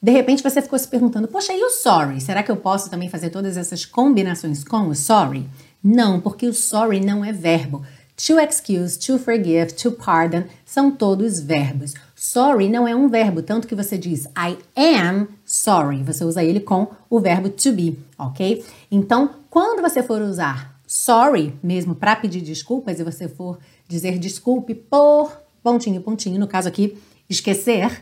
De 0.07 0.13
repente 0.13 0.41
você 0.41 0.61
ficou 0.61 0.79
se 0.79 0.87
perguntando, 0.87 1.27
poxa, 1.27 1.51
e 1.51 1.61
o 1.61 1.69
sorry? 1.69 2.21
Será 2.21 2.41
que 2.41 2.49
eu 2.49 2.55
posso 2.55 2.89
também 2.89 3.09
fazer 3.09 3.29
todas 3.29 3.57
essas 3.57 3.85
combinações 3.85 4.63
com 4.63 4.87
o 4.87 4.95
sorry? 4.95 5.45
Não, 5.83 6.21
porque 6.21 6.47
o 6.47 6.53
sorry 6.53 7.01
não 7.01 7.25
é 7.25 7.33
verbo. 7.33 7.83
To 8.25 8.39
excuse, 8.39 8.97
to 8.97 9.19
forgive, 9.19 9.73
to 9.73 9.91
pardon 9.91 10.43
são 10.65 10.89
todos 10.91 11.41
verbos. 11.41 11.93
Sorry 12.15 12.69
não 12.69 12.87
é 12.87 12.95
um 12.95 13.09
verbo, 13.09 13.41
tanto 13.41 13.67
que 13.67 13.75
você 13.75 13.97
diz 13.97 14.27
I 14.27 14.57
am 14.77 15.27
sorry. 15.43 16.01
Você 16.03 16.23
usa 16.23 16.41
ele 16.41 16.61
com 16.61 16.87
o 17.09 17.19
verbo 17.19 17.49
to 17.49 17.73
be, 17.73 17.99
ok? 18.17 18.63
Então, 18.89 19.31
quando 19.49 19.81
você 19.81 20.01
for 20.01 20.21
usar 20.21 20.79
sorry 20.87 21.53
mesmo 21.61 21.93
para 21.93 22.15
pedir 22.15 22.39
desculpas 22.39 22.97
e 22.97 23.03
você 23.03 23.27
for 23.27 23.59
dizer 23.89 24.17
desculpe 24.19 24.73
por 24.73 25.37
pontinho, 25.61 25.99
pontinho, 25.99 26.39
no 26.39 26.47
caso 26.47 26.69
aqui, 26.69 26.97
esquecer, 27.29 28.01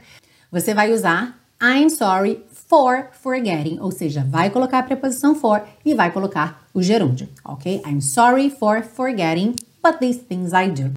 você 0.51 0.71
vai 0.71 0.93
usar 0.93 1.43
I'm 1.65 1.89
sorry 1.89 2.43
for 2.51 3.09
forgetting, 3.11 3.79
ou 3.79 3.89
seja, 3.89 4.23
vai 4.23 4.51
colocar 4.51 4.77
a 4.77 4.83
preposição 4.83 5.33
for 5.33 5.63
e 5.83 5.95
vai 5.95 6.11
colocar 6.11 6.63
o 6.75 6.81
gerúndio, 6.83 7.27
ok? 7.43 7.81
I'm 7.83 8.01
sorry 8.01 8.51
for 8.51 8.83
forgetting, 8.83 9.55
but 9.81 9.97
these 9.97 10.19
things 10.19 10.53
I 10.53 10.69
do. 10.69 10.93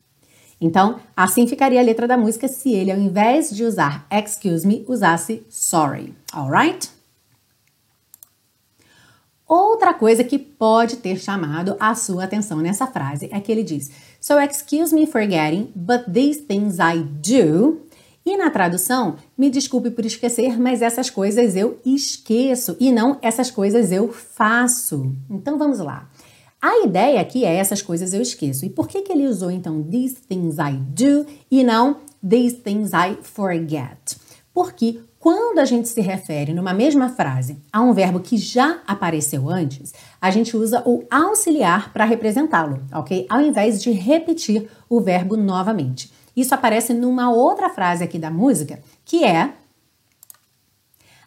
Então, 0.61 1.01
assim 1.17 1.47
ficaria 1.47 1.81
a 1.81 1.83
letra 1.83 2.07
da 2.07 2.19
música 2.19 2.49
se 2.49 2.71
ele, 2.71 2.93
ao 2.93 2.99
invés 2.99 3.49
de 3.49 3.65
usar 3.65 4.07
excuse 4.11 4.67
me, 4.67 4.85
usasse 4.87 5.43
sorry, 5.49 6.15
alright? 6.35 6.91
Outra 9.47 9.95
coisa 9.95 10.23
que 10.23 10.39
pode 10.39 10.97
ter 10.97 11.17
chamado 11.17 11.77
a 11.81 11.95
sua 11.95 12.25
atenção 12.25 12.59
nessa 12.59 12.87
frase 12.87 13.31
é 13.33 13.41
que 13.41 13.51
ele 13.51 13.63
diz: 13.63 13.91
So 14.21 14.39
excuse 14.39 14.95
me 14.95 15.07
for 15.07 15.23
getting, 15.23 15.73
but 15.75 16.13
these 16.13 16.43
things 16.43 16.77
I 16.79 16.99
do. 16.99 17.88
E 18.29 18.37
na 18.37 18.51
tradução, 18.51 19.17
me 19.39 19.49
desculpe 19.49 19.91
por 19.91 20.05
esquecer, 20.05 20.61
mas 20.61 20.83
essas 20.83 21.09
coisas 21.09 21.57
eu 21.57 21.81
esqueço 21.83 22.77
e 22.79 22.93
não 22.93 23.17
essas 23.23 23.51
coisas 23.51 23.91
eu 23.91 24.13
faço. 24.13 25.11
Então 25.31 25.57
vamos 25.57 25.79
lá. 25.79 26.11
A 26.61 26.85
ideia 26.85 27.23
aqui 27.23 27.47
é 27.47 27.55
essas 27.55 27.81
coisas 27.81 28.13
eu 28.13 28.21
esqueço. 28.21 28.67
E 28.67 28.69
por 28.69 28.87
que, 28.87 29.01
que 29.01 29.11
ele 29.11 29.27
usou 29.27 29.51
então 29.51 29.83
these 29.83 30.17
things 30.17 30.57
I 30.59 30.77
do 30.77 31.25
e 31.51 31.65
não 31.65 32.01
these 32.23 32.57
things 32.57 32.91
I 32.93 33.17
forget? 33.23 34.19
Porque 34.53 35.01
quando 35.19 35.59
a 35.59 35.65
gente 35.65 35.89
se 35.89 36.03
refere 36.03 36.53
numa 36.53 36.75
mesma 36.75 37.09
frase 37.09 37.57
a 37.73 37.81
um 37.81 37.95
verbo 37.95 38.21
que 38.21 38.37
já 38.37 38.83
apareceu 38.87 39.49
antes, 39.49 39.95
a 40.21 40.31
gente 40.31 40.55
usa 40.55 40.83
o 40.85 41.03
auxiliar 41.11 41.95
para 41.95 42.05
representá-lo, 42.05 42.83
ok? 42.93 43.25
Ao 43.31 43.41
invés 43.41 43.81
de 43.83 43.91
repetir 43.91 44.69
o 44.87 45.01
verbo 45.01 45.35
novamente. 45.35 46.18
Isso 46.39 46.55
aparece 46.55 46.95
numa 46.95 47.33
outra 47.33 47.69
frase 47.69 48.05
aqui 48.05 48.17
da 48.17 48.31
música, 48.31 48.79
que 49.05 49.25
é 49.25 49.55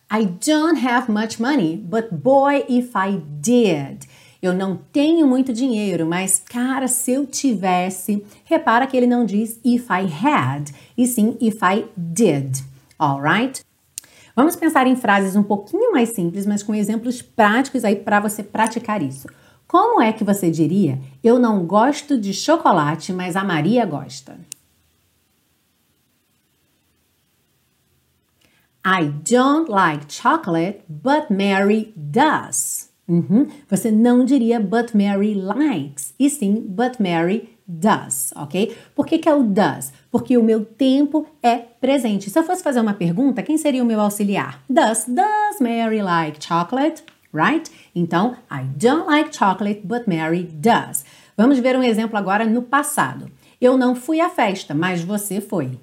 I 0.09 0.25
don't 0.25 0.87
have 0.87 1.11
much 1.11 1.37
money, 1.37 1.75
but 1.75 2.13
boy, 2.13 2.63
if 2.69 2.93
I 2.95 3.21
did. 3.41 4.05
Eu 4.41 4.53
não 4.53 4.79
tenho 4.93 5.27
muito 5.27 5.51
dinheiro, 5.51 6.05
mas 6.05 6.39
cara, 6.39 6.87
se 6.87 7.11
eu 7.11 7.25
tivesse. 7.25 8.25
Repara 8.45 8.87
que 8.87 8.95
ele 8.95 9.05
não 9.05 9.25
diz 9.25 9.59
if 9.65 9.85
I 9.89 10.07
had, 10.25 10.69
e 10.97 11.05
sim 11.05 11.35
if 11.41 11.57
I 11.61 11.85
did. 11.97 12.63
Alright? 12.97 13.65
Vamos 14.33 14.55
pensar 14.55 14.87
em 14.87 14.95
frases 14.95 15.35
um 15.35 15.43
pouquinho 15.43 15.91
mais 15.91 16.15
simples, 16.15 16.45
mas 16.45 16.63
com 16.63 16.73
exemplos 16.73 17.21
práticos 17.21 17.83
aí 17.83 17.97
para 17.97 18.21
você 18.21 18.41
praticar 18.41 19.03
isso. 19.03 19.27
Como 19.67 20.01
é 20.01 20.13
que 20.13 20.23
você 20.23 20.49
diria: 20.49 21.01
Eu 21.21 21.37
não 21.37 21.65
gosto 21.65 22.17
de 22.17 22.33
chocolate, 22.33 23.11
mas 23.11 23.35
a 23.35 23.43
Maria 23.43 23.85
gosta? 23.85 24.39
I 28.83 29.05
don't 29.05 29.69
like 29.69 30.05
chocolate, 30.09 30.83
but 30.89 31.29
Mary 31.29 31.93
does. 31.95 32.89
Uhum. 33.07 33.47
Você 33.69 33.91
não 33.91 34.25
diria 34.25 34.59
but 34.59 34.95
Mary 34.95 35.35
likes, 35.35 36.13
e 36.19 36.29
sim 36.29 36.61
but 36.67 36.99
Mary 36.99 37.49
does, 37.67 38.33
ok? 38.35 38.75
Por 38.95 39.05
que, 39.05 39.19
que 39.19 39.29
é 39.29 39.35
o 39.35 39.43
does? 39.43 39.93
Porque 40.09 40.37
o 40.37 40.43
meu 40.43 40.65
tempo 40.65 41.27
é 41.43 41.57
presente. 41.57 42.29
Se 42.29 42.39
eu 42.39 42.43
fosse 42.43 42.63
fazer 42.63 42.79
uma 42.79 42.93
pergunta, 42.93 43.43
quem 43.43 43.57
seria 43.57 43.83
o 43.83 43.85
meu 43.85 43.99
auxiliar? 43.99 44.63
Does, 44.69 45.05
does 45.07 45.59
Mary 45.59 46.01
like 46.01 46.43
chocolate? 46.43 47.03
Right? 47.33 47.71
Então, 47.95 48.35
I 48.51 48.63
don't 48.63 49.07
like 49.07 49.35
chocolate, 49.35 49.81
but 49.85 50.07
Mary 50.07 50.43
does. 50.43 51.05
Vamos 51.37 51.59
ver 51.59 51.77
um 51.77 51.83
exemplo 51.83 52.17
agora 52.17 52.45
no 52.45 52.61
passado. 52.61 53.31
Eu 53.59 53.77
não 53.77 53.95
fui 53.95 54.19
à 54.19 54.29
festa, 54.29 54.73
mas 54.73 55.01
você 55.01 55.39
foi. 55.39 55.77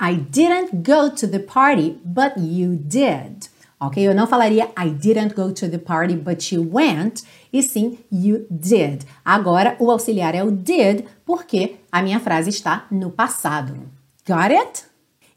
I 0.00 0.16
didn't 0.16 0.82
go 0.82 1.10
to 1.10 1.26
the 1.26 1.38
party, 1.38 1.98
but 2.04 2.36
you 2.36 2.76
did 2.76 3.48
ok? 3.86 4.02
Eu 4.02 4.14
não 4.14 4.26
falaria 4.26 4.70
I 4.78 4.90
didn't 4.90 5.34
go 5.34 5.52
to 5.52 5.68
the 5.68 5.78
party, 5.78 6.16
but 6.16 6.52
you 6.52 6.68
went, 6.70 7.22
e 7.52 7.62
sim 7.62 7.98
you 8.10 8.46
did. 8.50 9.04
Agora 9.24 9.76
o 9.78 9.90
auxiliar 9.90 10.34
é 10.34 10.42
o 10.42 10.50
did, 10.50 11.04
porque 11.24 11.76
a 11.90 12.02
minha 12.02 12.20
frase 12.20 12.50
está 12.50 12.86
no 12.90 13.10
passado. 13.10 13.74
Got 14.26 14.52
it? 14.52 14.84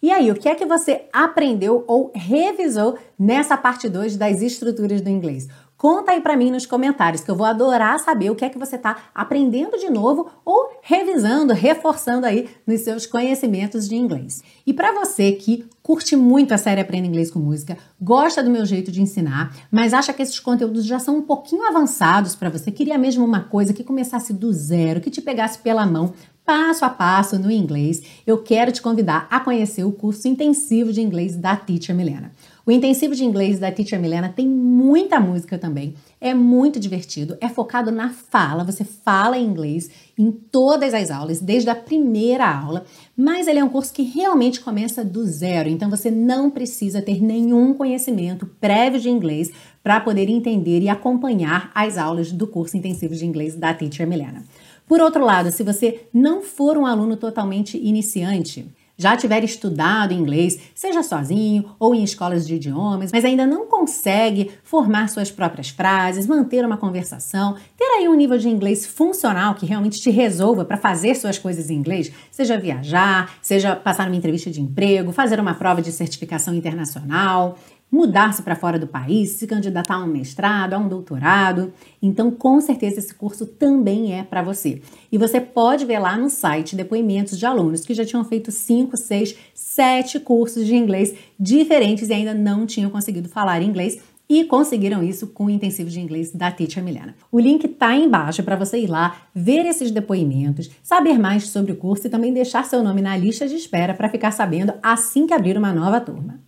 E 0.02 0.12
aí, 0.12 0.30
o 0.30 0.36
que 0.36 0.48
é 0.48 0.54
que 0.54 0.66
você 0.66 1.06
aprendeu 1.12 1.84
ou 1.88 2.12
revisou 2.14 3.00
nessa 3.18 3.58
parte 3.58 3.90
2 3.90 4.16
das 4.16 4.44
estruturas 4.44 5.02
do 5.02 5.10
inglês? 5.10 5.48
Conta 5.78 6.14
aí 6.14 6.22
para 6.22 6.36
mim 6.36 6.50
nos 6.50 6.66
comentários, 6.66 7.22
que 7.22 7.30
eu 7.30 7.36
vou 7.36 7.46
adorar 7.46 8.00
saber 8.00 8.32
o 8.32 8.36
que 8.36 8.44
é 8.44 8.50
que 8.50 8.58
você 8.58 8.78
está 8.78 8.98
aprendendo 9.14 9.78
de 9.78 9.92
novo 9.92 10.28
ou 10.44 10.72
revisando, 10.82 11.54
reforçando 11.54 12.26
aí 12.26 12.50
nos 12.66 12.82
seus 12.82 13.06
conhecimentos 13.06 13.88
de 13.88 13.96
inglês. 13.96 14.42
E 14.66 14.74
para 14.74 14.92
você 14.92 15.34
que 15.34 15.66
curte 15.84 16.16
muito 16.16 16.52
a 16.52 16.58
série 16.58 16.82
Aprenda 16.82 17.06
Inglês 17.06 17.30
com 17.30 17.38
Música, 17.38 17.78
gosta 18.02 18.42
do 18.42 18.50
meu 18.50 18.66
jeito 18.66 18.92
de 18.92 19.04
ensinar, 19.04 19.56
mas 19.72 19.94
acha 19.94 20.12
que 20.12 20.24
esses 20.24 20.40
conteúdos 20.40 20.84
já 20.84 20.98
são 20.98 21.18
um 21.18 21.22
pouquinho 21.22 21.68
avançados 21.68 22.36
para 22.36 22.50
você, 22.50 22.72
queria 22.72 22.98
mesmo 22.98 23.24
uma 23.24 23.42
coisa 23.42 23.72
que 23.72 23.84
começasse 23.84 24.34
do 24.34 24.52
zero, 24.52 25.00
que 25.00 25.12
te 25.12 25.22
pegasse 25.22 25.60
pela 25.60 25.86
mão, 25.86 26.12
passo 26.44 26.86
a 26.86 26.90
passo 26.90 27.38
no 27.38 27.52
inglês, 27.52 28.02
eu 28.26 28.42
quero 28.42 28.72
te 28.72 28.82
convidar 28.82 29.28
a 29.30 29.40
conhecer 29.40 29.84
o 29.84 29.92
curso 29.92 30.28
intensivo 30.28 30.92
de 30.92 31.02
inglês 31.02 31.36
da 31.36 31.56
Teacher 31.56 31.94
Milena. 31.94 32.32
O 32.68 32.72
intensivo 32.72 33.16
de 33.16 33.24
inglês 33.24 33.60
da 33.60 33.72
Teacher 33.72 33.98
Milena 33.98 34.28
tem 34.28 34.46
muita 34.46 35.22
música 35.22 35.58
também, 35.58 35.94
é 36.20 36.34
muito 36.34 36.82
divertido, 36.82 37.38
é 37.40 37.48
focado 37.48 37.94
na 37.94 38.10
fala, 38.10 38.66
você 38.66 38.84
fala 38.84 39.38
inglês 39.38 39.90
em 40.18 40.30
todas 40.30 40.94
as 40.94 41.10
aulas, 41.10 41.40
desde 41.40 41.70
a 41.70 41.76
primeira 41.76 42.46
aula, 42.46 42.84
mas 43.16 43.48
ele 43.48 43.60
é 43.60 43.64
um 43.64 43.70
curso 43.70 43.94
que 43.94 44.04
realmente 44.04 44.60
começa 44.60 45.02
do 45.02 45.24
zero, 45.24 45.70
então 45.70 45.90
você 45.90 46.12
não 46.12 46.50
precisa 46.52 47.02
ter 47.02 47.24
nenhum 47.24 47.74
conhecimento 47.74 48.46
prévio 48.60 49.00
de 49.00 49.10
inglês 49.10 49.50
para 49.82 50.02
poder 50.02 50.28
entender 50.28 50.82
e 50.82 50.90
acompanhar 50.90 51.72
as 51.74 51.98
aulas 51.98 52.34
do 52.34 52.48
curso 52.48 52.76
intensivo 52.76 53.16
de 53.16 53.26
inglês 53.26 53.56
da 53.56 53.74
Teacher 53.74 54.06
Milena. 54.06 54.44
Por 54.86 55.00
outro 55.00 55.24
lado, 55.24 55.52
se 55.52 55.64
você 55.64 56.02
não 56.14 56.42
for 56.42 56.78
um 56.78 56.86
aluno 56.86 57.16
totalmente 57.16 57.78
iniciante, 57.78 58.66
já 58.98 59.16
tiver 59.16 59.44
estudado 59.44 60.14
inglês, 60.14 60.60
seja 60.74 61.04
sozinho 61.04 61.76
ou 61.80 61.94
em 61.94 62.04
escolas 62.04 62.48
de 62.48 62.56
idiomas, 62.56 63.12
mas 63.12 63.24
ainda 63.24 63.46
não 63.46 63.68
consegue 63.68 64.52
formar 64.64 65.08
suas 65.08 65.30
próprias 65.30 65.70
frases, 65.70 66.26
manter 66.26 66.66
uma 66.66 66.78
conversação, 66.78 67.56
ter 67.78 67.86
aí 67.86 68.10
um 68.10 68.16
nível 68.16 68.38
de 68.38 68.50
inglês 68.50 68.86
funcional 68.86 69.54
que 69.56 69.66
realmente 69.66 70.02
te 70.02 70.10
resolva 70.10 70.66
para 70.66 70.78
fazer 70.78 71.16
suas 71.16 71.38
coisas 71.38 71.70
em 71.70 71.76
inglês, 71.76 72.12
seja 72.32 72.58
viajar, 72.58 73.38
seja 73.42 73.76
passar 73.76 74.08
uma 74.08 74.16
entrevista 74.16 74.50
de 74.50 74.62
emprego, 74.62 75.12
fazer 75.12 75.40
uma 75.40 75.54
prova 75.54 75.82
de 75.82 75.92
certificação 75.92 76.56
internacional, 76.56 77.58
mudar-se 77.92 78.42
para 78.42 78.56
fora 78.56 78.78
do 78.78 78.88
país, 78.88 79.32
se 79.32 79.48
candidatar 79.48 79.96
a 79.96 80.04
um 80.04 80.08
mestrado, 80.08 80.74
a 80.74 80.78
um 80.78 80.88
doutorado. 80.88 81.74
Então, 82.02 82.30
com 82.30 82.60
certeza, 82.60 83.00
esse 83.00 83.14
curso 83.14 83.46
também 83.46 84.14
é 84.14 84.24
para 84.24 84.42
você. 84.42 84.82
E 85.12 85.18
você 85.18 85.40
pode 85.40 85.86
ver 85.86 86.00
lá 86.00 86.18
no 86.18 86.30
site 86.30 86.76
depoimentos 86.76 87.38
de 87.38 87.46
alunos 87.46 87.86
que 87.86 87.94
já 87.94 88.06
tinham 88.06 88.24
feito 88.26 88.52
5, 88.52 88.98
6, 88.98 89.36
7 89.54 90.20
cursos 90.20 90.66
de 90.66 90.76
inglês 90.76 91.16
diferentes 91.40 92.10
e 92.10 92.14
ainda 92.14 92.34
não 92.34 92.66
tinham 92.66 92.90
conseguido 92.90 93.30
falar 93.30 93.62
inglês. 93.62 93.98
E 94.30 94.44
conseguiram 94.44 95.02
isso 95.02 95.28
com 95.28 95.46
o 95.46 95.50
intensivo 95.50 95.90
de 95.90 96.02
inglês 96.02 96.34
da 96.34 96.52
Teacher 96.52 96.84
Milena. 96.84 97.16
O 97.32 97.40
link 97.40 97.64
está 97.64 97.96
embaixo 97.96 98.44
para 98.44 98.58
você 98.58 98.78
ir 98.78 98.88
lá, 98.88 99.22
ver 99.34 99.66
esses 99.66 99.90
depoimentos, 99.90 100.70
saber 100.84 101.18
mais 101.18 101.48
sobre 101.48 101.72
o 101.72 101.78
curso 101.78 102.08
e 102.08 102.10
também 102.10 102.34
deixar 102.34 102.66
seu 102.66 102.84
nome 102.84 103.02
na 103.02 103.16
lista 103.16 103.48
de 103.48 103.56
espera 103.56 103.94
para 103.94 104.10
ficar 104.10 104.32
sabendo 104.32 104.74
assim 104.84 105.26
que 105.26 105.34
abrir 105.34 105.58
uma 105.58 105.72
nova 105.72 106.02
turma. 106.02 106.47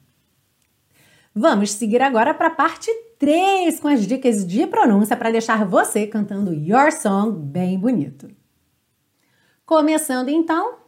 Vamos 1.34 1.72
seguir 1.72 2.02
agora 2.02 2.34
para 2.34 2.48
a 2.48 2.52
parte 2.52 2.92
3 3.20 3.80
com 3.80 3.88
as 3.88 4.08
dicas 4.08 4.46
de 4.46 4.66
pronúncia 4.66 5.16
para 5.16 5.32
deixar 5.32 5.66
você 5.66 6.08
cantando 6.08 6.54
Your 6.54 6.92
Song 6.92 7.32
bem 7.32 7.78
bonito. 7.78 8.30
Começando 9.66 10.30
então, 10.30 10.80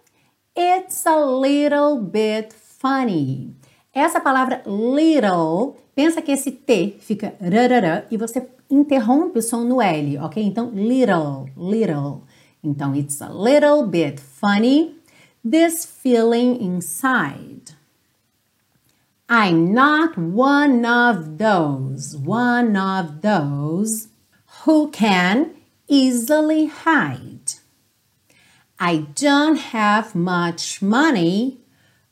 It's 0.57 1.05
a 1.05 1.15
little 1.15 2.01
bit 2.01 2.53
funny. 2.53 3.55
Essa 3.93 4.19
palavra 4.19 4.63
little, 4.65 5.75
pensa 5.95 6.21
que 6.21 6.31
esse 6.31 6.51
T 6.51 6.97
fica 6.99 7.33
rarará 7.39 8.05
e 8.09 8.17
você 8.17 8.47
interrompe 8.69 9.39
o 9.39 9.41
som 9.41 9.63
no 9.63 9.81
L, 9.81 10.17
ok? 10.19 10.43
Então, 10.43 10.71
little, 10.71 11.45
little. 11.55 12.23
Então, 12.63 12.95
it's 12.95 13.21
a 13.21 13.29
little 13.29 13.85
bit 13.85 14.19
funny. 14.19 14.95
This 15.49 15.85
feeling 15.85 16.63
inside. 16.63 17.75
I'm 19.33 19.73
not 19.73 20.17
one 20.17 20.85
of 20.85 21.37
those, 21.37 22.17
one 22.17 22.75
of 22.75 23.21
those 23.21 24.09
who 24.65 24.89
can 24.89 25.51
easily 25.87 26.65
hide. 26.65 27.53
I 28.77 29.07
don't 29.15 29.57
have 29.71 30.13
much 30.15 30.81
money, 30.81 31.61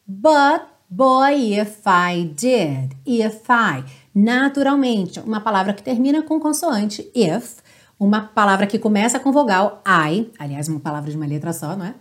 but 0.07 0.65
boy, 0.89 1.33
if 1.59 1.85
I 1.85 2.23
did, 2.23 2.95
if 3.05 3.49
I. 3.49 3.83
Naturalmente, 4.15 5.19
uma 5.19 5.41
palavra 5.41 5.73
que 5.73 5.83
termina 5.83 6.23
com 6.23 6.39
consoante 6.39 7.11
if, 7.13 7.57
uma 7.99 8.27
palavra 8.33 8.65
que 8.65 8.79
começa 8.79 9.19
com 9.19 9.33
vogal 9.33 9.83
I, 9.85 10.31
aliás, 10.39 10.69
uma 10.69 10.79
palavra 10.79 11.11
de 11.11 11.17
uma 11.17 11.27
letra 11.27 11.51
só, 11.51 11.75
não 11.75 11.85
é? 11.85 11.95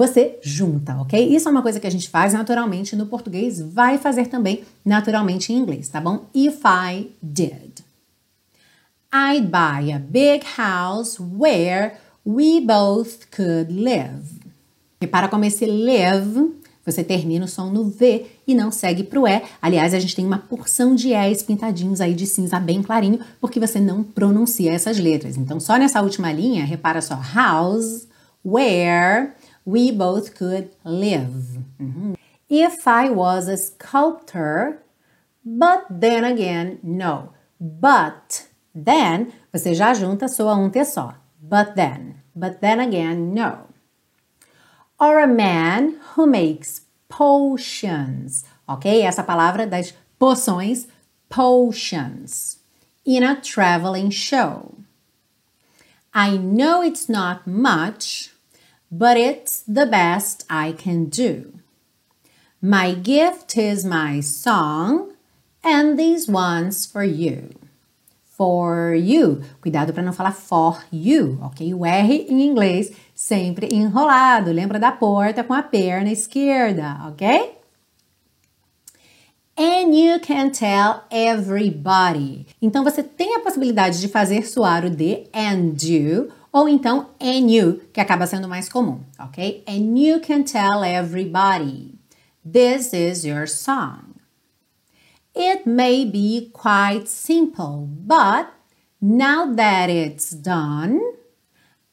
Você 0.00 0.38
junta, 0.40 0.96
ok? 0.96 1.28
Isso 1.28 1.46
é 1.46 1.50
uma 1.50 1.60
coisa 1.60 1.78
que 1.78 1.86
a 1.86 1.90
gente 1.90 2.08
faz 2.08 2.32
naturalmente 2.32 2.96
no 2.96 3.04
português, 3.04 3.60
vai 3.60 3.98
fazer 3.98 4.28
também 4.28 4.64
naturalmente 4.82 5.52
em 5.52 5.58
inglês, 5.58 5.90
tá 5.90 6.00
bom? 6.00 6.24
If 6.34 6.60
I 6.64 7.10
did. 7.22 7.84
I'd 9.12 9.48
buy 9.48 9.92
a 9.92 9.98
big 9.98 10.42
house 10.56 11.18
where 11.20 11.96
we 12.24 12.62
both 12.62 13.26
could 13.30 13.70
live. 13.70 14.40
Repara 15.02 15.28
como 15.28 15.44
esse 15.44 15.66
live, 15.66 16.54
você 16.82 17.04
termina 17.04 17.44
o 17.44 17.48
som 17.48 17.66
no 17.70 17.84
V 17.84 18.24
e 18.46 18.54
não 18.54 18.72
segue 18.72 19.04
pro 19.04 19.28
E. 19.28 19.42
Aliás, 19.60 19.92
a 19.92 19.98
gente 19.98 20.16
tem 20.16 20.24
uma 20.24 20.38
porção 20.38 20.94
de 20.94 21.12
E's 21.12 21.42
pintadinhos 21.42 22.00
aí 22.00 22.14
de 22.14 22.26
cinza 22.26 22.58
bem 22.58 22.82
clarinho, 22.82 23.20
porque 23.38 23.60
você 23.60 23.78
não 23.78 24.02
pronuncia 24.02 24.72
essas 24.72 24.98
letras. 24.98 25.36
Então, 25.36 25.60
só 25.60 25.76
nessa 25.76 26.00
última 26.00 26.32
linha, 26.32 26.64
repara 26.64 27.02
só, 27.02 27.20
house, 27.34 28.08
where, 28.42 29.32
we 29.70 29.92
both 29.92 30.34
could 30.34 30.74
live. 30.84 31.58
Mm-hmm. 31.80 32.14
If 32.48 32.88
I 32.88 33.10
was 33.10 33.46
a 33.48 33.56
sculptor, 33.56 34.82
but 35.44 35.86
then 35.88 36.24
again, 36.24 36.80
no. 36.82 37.32
But 37.60 38.48
then, 38.74 39.32
você 39.52 39.74
já 39.74 39.94
junta 39.94 40.28
soa 40.28 40.54
um 40.54 40.70
T 40.70 40.84
só. 40.84 41.14
But 41.40 41.74
then, 41.76 42.16
but 42.34 42.60
then 42.60 42.80
again, 42.80 43.32
no. 43.32 43.68
Or 44.98 45.20
a 45.20 45.26
man 45.26 46.00
who 46.14 46.26
makes 46.26 46.82
potions. 47.08 48.44
Ok? 48.66 49.02
Essa 49.02 49.22
palavra 49.22 49.66
das 49.66 49.94
poções, 50.18 50.86
potions. 51.28 52.58
In 53.06 53.22
a 53.22 53.36
traveling 53.36 54.10
show. 54.10 54.74
I 56.12 56.36
know 56.36 56.82
it's 56.82 57.08
not 57.08 57.46
much, 57.46 58.30
but 58.90 59.16
it's 59.16 59.62
the 59.62 59.86
best 59.86 60.44
I 60.50 60.72
can 60.72 61.06
do. 61.06 61.52
My 62.60 62.92
gift 62.94 63.56
is 63.56 63.84
my 63.84 64.20
song, 64.20 65.12
and 65.62 65.98
these 65.98 66.28
ones 66.28 66.84
for 66.84 67.04
you. 67.04 67.50
For 68.36 68.94
you. 68.94 69.42
Cuidado 69.60 69.92
para 69.92 70.02
não 70.02 70.12
falar 70.12 70.32
for 70.32 70.82
you, 70.90 71.38
ok? 71.42 71.74
O 71.74 71.86
R 71.86 72.26
em 72.28 72.42
inglês 72.42 72.90
sempre 73.14 73.68
enrolado. 73.72 74.50
Lembra 74.50 74.78
da 74.78 74.90
porta 74.90 75.44
com 75.44 75.52
a 75.52 75.62
perna 75.62 76.10
esquerda, 76.10 76.98
ok? 77.06 77.58
And 79.56 79.94
you 79.94 80.20
can 80.20 80.50
tell 80.50 81.02
everybody. 81.10 82.46
Então 82.62 82.82
você 82.82 83.02
tem 83.02 83.36
a 83.36 83.40
possibilidade 83.40 84.00
de 84.00 84.08
fazer 84.08 84.46
soar 84.46 84.86
o 84.86 84.90
D 84.90 85.28
and 85.34 85.76
you 85.82 86.30
ou 86.52 86.68
então 86.68 87.10
and 87.20 87.50
you, 87.50 87.80
que 87.92 88.00
acaba 88.00 88.26
sendo 88.26 88.48
mais 88.48 88.68
comum, 88.68 89.00
ok? 89.18 89.62
And 89.66 89.98
you 89.98 90.20
can 90.20 90.42
tell 90.42 90.82
everybody, 90.84 91.94
this 92.44 92.92
is 92.92 93.24
your 93.24 93.46
song. 93.46 94.16
It 95.34 95.68
may 95.68 96.04
be 96.04 96.50
quite 96.52 97.08
simple, 97.08 97.86
but 97.88 98.48
now 99.00 99.54
that 99.54 99.90
it's 99.90 100.32
done, 100.34 101.00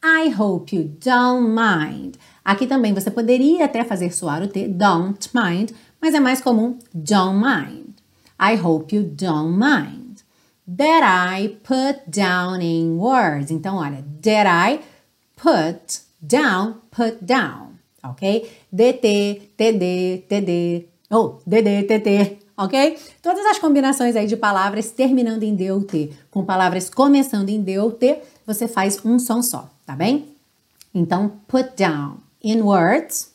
I 0.02 0.30
hope 0.30 0.74
you 0.74 0.84
don't 1.00 1.54
mind. 1.54 2.16
Aqui 2.44 2.66
também 2.66 2.92
você 2.92 3.10
poderia 3.10 3.64
até 3.66 3.84
fazer 3.84 4.12
soar 4.12 4.42
o 4.42 4.48
T, 4.48 4.66
don't 4.68 5.30
mind, 5.34 5.70
mas 6.00 6.14
é 6.14 6.20
mais 6.20 6.40
comum 6.40 6.78
don't 6.92 7.38
mind. 7.38 7.94
I 8.40 8.56
hope 8.56 8.94
you 8.94 9.04
don't 9.04 9.56
mind 9.56 10.07
that 10.76 11.02
I 11.02 11.56
put 11.62 12.10
down 12.10 12.60
in 12.60 12.98
words. 12.98 13.50
Então, 13.50 13.76
olha, 13.76 14.04
that 14.22 14.46
I 14.46 14.80
put 15.34 16.00
down, 16.20 16.82
put 16.90 17.24
down, 17.24 17.78
ok? 18.04 18.50
DT, 18.70 19.52
TD, 19.56 20.24
TD, 20.28 20.88
ou 21.10 21.40
oh, 21.40 21.40
DD, 21.46 21.84
TT, 21.84 22.38
ok? 22.56 22.98
Todas 23.22 23.46
as 23.46 23.58
combinações 23.58 24.14
aí 24.14 24.26
de 24.26 24.36
palavras 24.36 24.90
terminando 24.90 25.42
em 25.42 25.54
D 25.54 25.70
ou 25.70 25.82
T, 25.82 26.12
com 26.30 26.44
palavras 26.44 26.90
começando 26.90 27.48
em 27.48 27.62
D 27.62 27.78
ou 27.78 27.92
T, 27.92 28.20
você 28.46 28.68
faz 28.68 29.04
um 29.04 29.18
som 29.18 29.40
só, 29.40 29.70
tá 29.86 29.94
bem? 29.94 30.36
Então, 30.94 31.32
put 31.46 31.70
down 31.76 32.18
in 32.42 32.60
words. 32.62 33.32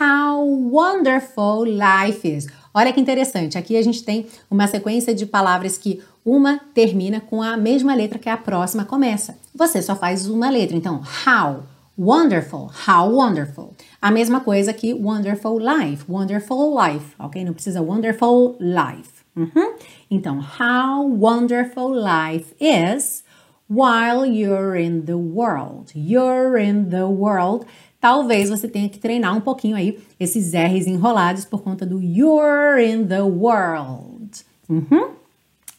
How 0.00 0.44
wonderful 0.44 1.64
life 1.64 2.26
is. 2.26 2.46
Olha 2.72 2.92
que 2.92 3.00
interessante, 3.00 3.58
aqui 3.58 3.76
a 3.76 3.82
gente 3.82 4.04
tem 4.04 4.26
uma 4.50 4.66
sequência 4.66 5.14
de 5.14 5.26
palavras 5.26 5.76
que 5.76 6.00
uma 6.24 6.60
termina 6.74 7.20
com 7.20 7.42
a 7.42 7.56
mesma 7.56 7.94
letra 7.94 8.18
que 8.18 8.28
a 8.28 8.36
próxima 8.36 8.84
começa. 8.84 9.36
Você 9.54 9.82
só 9.82 9.96
faz 9.96 10.28
uma 10.28 10.50
letra, 10.50 10.76
então 10.76 11.02
how 11.26 11.64
Wonderful, 12.00 12.70
how 12.86 13.10
wonderful. 13.10 13.74
A 14.00 14.10
mesma 14.10 14.40
coisa 14.40 14.72
que 14.72 14.94
wonderful 14.94 15.58
life, 15.58 16.02
wonderful 16.08 16.74
life, 16.74 17.14
ok? 17.18 17.44
Não 17.44 17.52
precisa 17.52 17.82
wonderful 17.82 18.56
life. 18.58 19.22
Uhum. 19.36 19.74
Então, 20.10 20.40
how 20.40 21.06
wonderful 21.06 21.92
life 21.92 22.54
is 22.58 23.22
while 23.68 24.24
you're 24.24 24.74
in 24.80 25.02
the 25.02 25.18
world. 25.18 25.92
You're 25.94 26.58
in 26.58 26.88
the 26.88 27.04
world. 27.04 27.66
Talvez 28.00 28.48
você 28.48 28.66
tenha 28.66 28.88
que 28.88 28.98
treinar 28.98 29.36
um 29.36 29.40
pouquinho 29.40 29.76
aí 29.76 30.02
esses 30.18 30.54
R's 30.54 30.86
enrolados 30.86 31.44
por 31.44 31.62
conta 31.62 31.84
do 31.84 32.00
you're 32.00 32.82
in 32.82 33.06
the 33.06 33.22
world. 33.22 34.42
Uhum. 34.68 35.14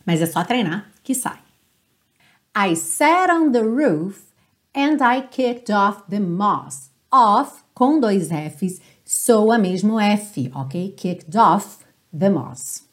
Mas 0.05 0.21
é 0.21 0.25
só 0.25 0.43
treinar 0.43 0.91
que 1.03 1.15
sai. 1.15 1.39
I 2.55 2.75
sat 2.75 3.31
on 3.31 3.51
the 3.51 3.63
roof 3.63 4.25
and 4.75 4.97
I 5.01 5.21
kicked 5.21 5.71
off 5.71 6.03
the 6.09 6.19
moss. 6.19 6.91
Off 7.11 7.63
com 7.73 7.99
dois 7.99 8.29
F's 8.31 8.79
soa 9.03 9.57
mesmo 9.57 9.99
F, 9.99 10.51
ok? 10.53 10.93
Kicked 10.95 11.35
off 11.37 11.79
the 12.17 12.29
moss. 12.29 12.83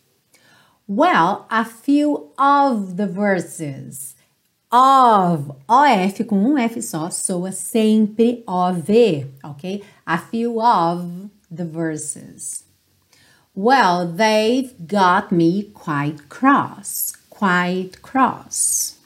Well, 0.89 1.47
a 1.51 1.65
few 1.65 2.33
of 2.39 2.97
the 2.97 3.07
verses. 3.07 4.17
Of, 4.71 5.57
OF 5.67 6.25
com 6.25 6.45
um 6.45 6.59
F 6.59 6.83
só, 6.83 7.09
soa 7.11 7.53
sempre 7.53 8.45
OV, 8.47 9.27
ok? 9.43 9.83
A 10.05 10.19
few 10.19 10.61
of 10.61 11.31
the 11.51 11.65
verses. 11.65 12.65
Well, 13.57 14.07
they've 14.07 14.75
got 14.87 15.33
me 15.33 15.73
quite 15.73 16.29
cross, 16.29 17.15
quite 17.31 18.03
cross. 18.03 18.99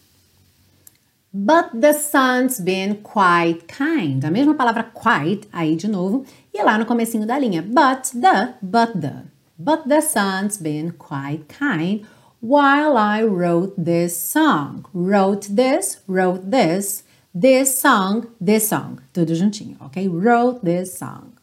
But 1.33 1.81
the 1.81 1.93
sun's 1.93 2.59
been 2.59 2.97
quite 2.97 3.69
kind. 3.69 4.25
A 4.25 4.31
mesma 4.33 4.55
palavra 4.55 4.83
quite 4.83 5.49
aí 5.53 5.77
de 5.77 5.87
novo 5.87 6.27
e 6.53 6.61
lá 6.63 6.77
no 6.77 6.85
comecinho 6.85 7.25
da 7.25 7.39
linha. 7.39 7.63
But 7.63 8.11
the, 8.13 8.55
but 8.61 9.01
the. 9.01 9.23
But 9.57 9.89
the 9.89 10.03
sun's 10.03 10.59
been 10.59 10.91
quite 10.91 11.47
kind 11.49 12.05
while 12.43 12.97
I 12.97 13.23
wrote 13.23 13.73
this 13.79 14.19
song. 14.19 14.85
Wrote 14.93 15.47
this, 15.49 16.01
wrote 16.09 16.51
this, 16.51 17.05
this 17.33 17.79
song, 17.79 18.35
this 18.41 18.69
song. 18.69 19.01
Tudo 19.15 19.31
juntinho, 19.31 19.81
ok? 19.81 20.09
Wrote 20.09 20.65
this 20.65 20.99
song. 20.99 21.39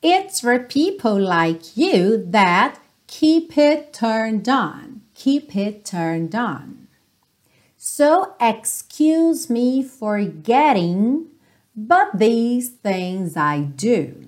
It's 0.00 0.40
for 0.40 0.58
people 0.58 1.20
like 1.20 1.76
you 1.76 2.24
that 2.28 2.80
keep 3.06 3.58
it 3.58 3.92
turned 3.92 4.48
on. 4.48 5.02
Keep 5.14 5.54
it 5.54 5.84
turned 5.84 6.34
on. 6.34 6.88
So 7.76 8.34
excuse 8.40 9.50
me 9.50 9.82
for 9.82 10.24
getting, 10.24 11.26
but 11.76 12.18
these 12.18 12.70
things 12.70 13.36
I 13.36 13.60
do. 13.60 14.25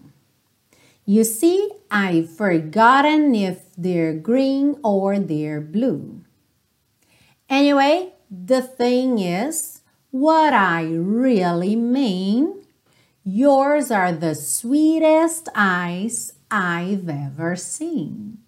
You 1.08 1.24
see, 1.24 1.70
I've 1.90 2.28
forgotten 2.28 3.34
if 3.34 3.74
they're 3.78 4.12
green 4.12 4.76
or 4.84 5.18
they're 5.18 5.58
blue. 5.58 6.20
Anyway, 7.48 8.12
the 8.30 8.60
thing 8.60 9.18
is, 9.18 9.80
what 10.10 10.52
I 10.52 10.82
really 10.84 11.76
mean, 11.76 12.62
yours 13.24 13.90
are 13.90 14.12
the 14.12 14.34
sweetest 14.34 15.48
eyes 15.54 16.34
I've 16.50 17.08
ever 17.08 17.56
seen. 17.56 18.44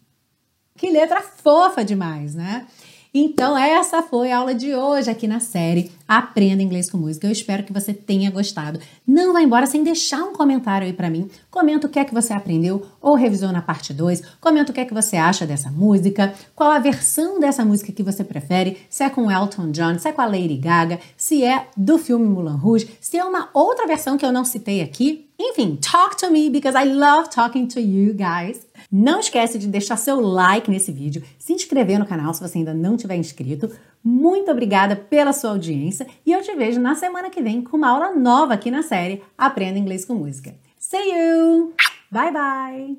Que 0.77 0.93
letra 0.93 1.23
fofa 1.23 1.83
demais, 1.83 2.35
né? 2.35 2.67
Então, 3.13 3.59
essa 3.59 4.03
foi 4.03 4.31
a 4.31 4.39
aula 4.39 4.55
de 4.55 4.73
hoje 4.73 5.11
aqui 5.11 5.27
na 5.27 5.41
série 5.41 5.91
Aprenda 6.07 6.63
Inglês 6.63 6.89
com 6.89 6.97
Música. 6.97 7.27
Eu 7.27 7.33
espero 7.33 7.65
que 7.65 7.73
você 7.73 7.93
tenha 7.93 8.31
gostado. 8.31 8.79
Não 9.05 9.33
vá 9.33 9.43
embora 9.43 9.67
sem 9.67 9.83
deixar 9.83 10.23
um 10.23 10.33
comentário 10.33 10.87
aí 10.87 10.93
para 10.93 11.11
mim. 11.11 11.29
Comenta 11.51 11.89
o 11.89 11.91
que 11.91 11.99
é 11.99 12.05
que 12.05 12.15
você 12.15 12.33
aprendeu 12.33 12.87
ou 13.01 13.17
revisou 13.17 13.51
na 13.51 13.61
parte 13.61 13.93
2. 13.93 14.23
Comenta 14.41 14.71
o 14.71 14.75
que 14.75 14.81
é 14.81 14.85
que 14.85 14.95
você 14.95 15.17
acha 15.17 15.45
dessa 15.45 15.73
música, 15.73 16.33
qual 16.55 16.71
a 16.71 16.79
versão 16.79 17.41
dessa 17.41 17.65
música 17.65 17.91
que 17.91 18.03
você 18.03 18.23
prefere, 18.23 18.79
se 18.89 19.03
é 19.03 19.11
com 19.11 19.29
Elton 19.29 19.73
John, 19.73 19.99
se 19.99 20.09
é 20.09 20.13
com 20.13 20.23
a 20.23 20.27
Lady 20.27 20.57
Gaga, 20.57 21.01
se 21.17 21.43
é 21.43 21.67
do 21.77 21.99
filme 21.99 22.29
Mulan 22.29 22.57
Rouge, 22.57 22.97
se 23.01 23.19
é 23.19 23.25
uma 23.25 23.51
outra 23.53 23.89
versão 23.89 24.17
que 24.17 24.25
eu 24.25 24.33
não 24.33 24.45
citei 24.45 24.83
aqui. 24.83 25.27
Enfim, 25.37 25.77
talk 25.77 26.17
to 26.17 26.31
me 26.31 26.49
because 26.49 26.79
I 26.79 26.85
love 26.85 27.31
talking 27.31 27.67
to 27.67 27.81
you 27.81 28.15
guys. 28.15 28.70
Não 28.91 29.21
esquece 29.21 29.59
de 29.59 29.67
deixar 29.67 29.97
seu 29.97 30.21
like 30.21 30.71
nesse 30.71 30.93
vídeo, 30.93 31.23
se 31.39 31.53
inscrever 31.53 31.99
no 31.99 32.07
canal 32.07 32.33
se 32.33 32.41
você 32.41 32.59
ainda 32.59 32.75
não 32.75 32.97
tiver 32.97 33.17
inscrito. 33.17 33.71
Muito 34.03 34.51
obrigada 34.51 34.97
pela 34.97 35.33
sua 35.33 35.51
audiência 35.51 36.07
e 36.25 36.33
eu 36.33 36.43
te 36.43 36.55
vejo 36.55 36.81
na 36.81 36.95
semana 36.95 37.31
que 37.31 37.43
vem 37.43 37.63
com 37.63 37.77
uma 37.77 37.89
aula 37.89 38.15
nova 38.15 38.55
aqui 38.55 38.71
na 38.71 38.83
série 38.83 39.23
Aprenda 39.37 39.79
Inglês 39.79 40.05
com 40.05 40.15
Música. 40.15 40.55
See 40.79 41.13
you! 41.13 41.75
Bye 42.11 42.33
bye! 42.33 42.97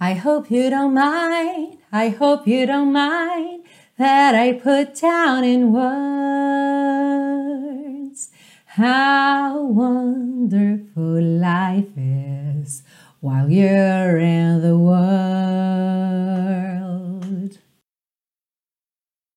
I 0.00 0.14
hope 0.14 0.52
you 0.52 0.68
don't 0.68 0.94
mind, 0.94 1.78
I 1.92 2.08
hope 2.08 2.50
you 2.50 2.66
don't 2.66 2.92
mind 2.92 3.62
that 3.98 4.34
I 4.34 4.54
put 4.54 5.00
down 5.00 5.44
in 5.44 5.72
words 5.72 7.12
how 8.76 9.62
wonderful 9.62 11.20
life 11.20 11.92
is 11.96 12.82
while 13.22 13.48
you're 13.48 14.18
in 14.18 14.60
the 14.62 14.76
world. 14.76 16.81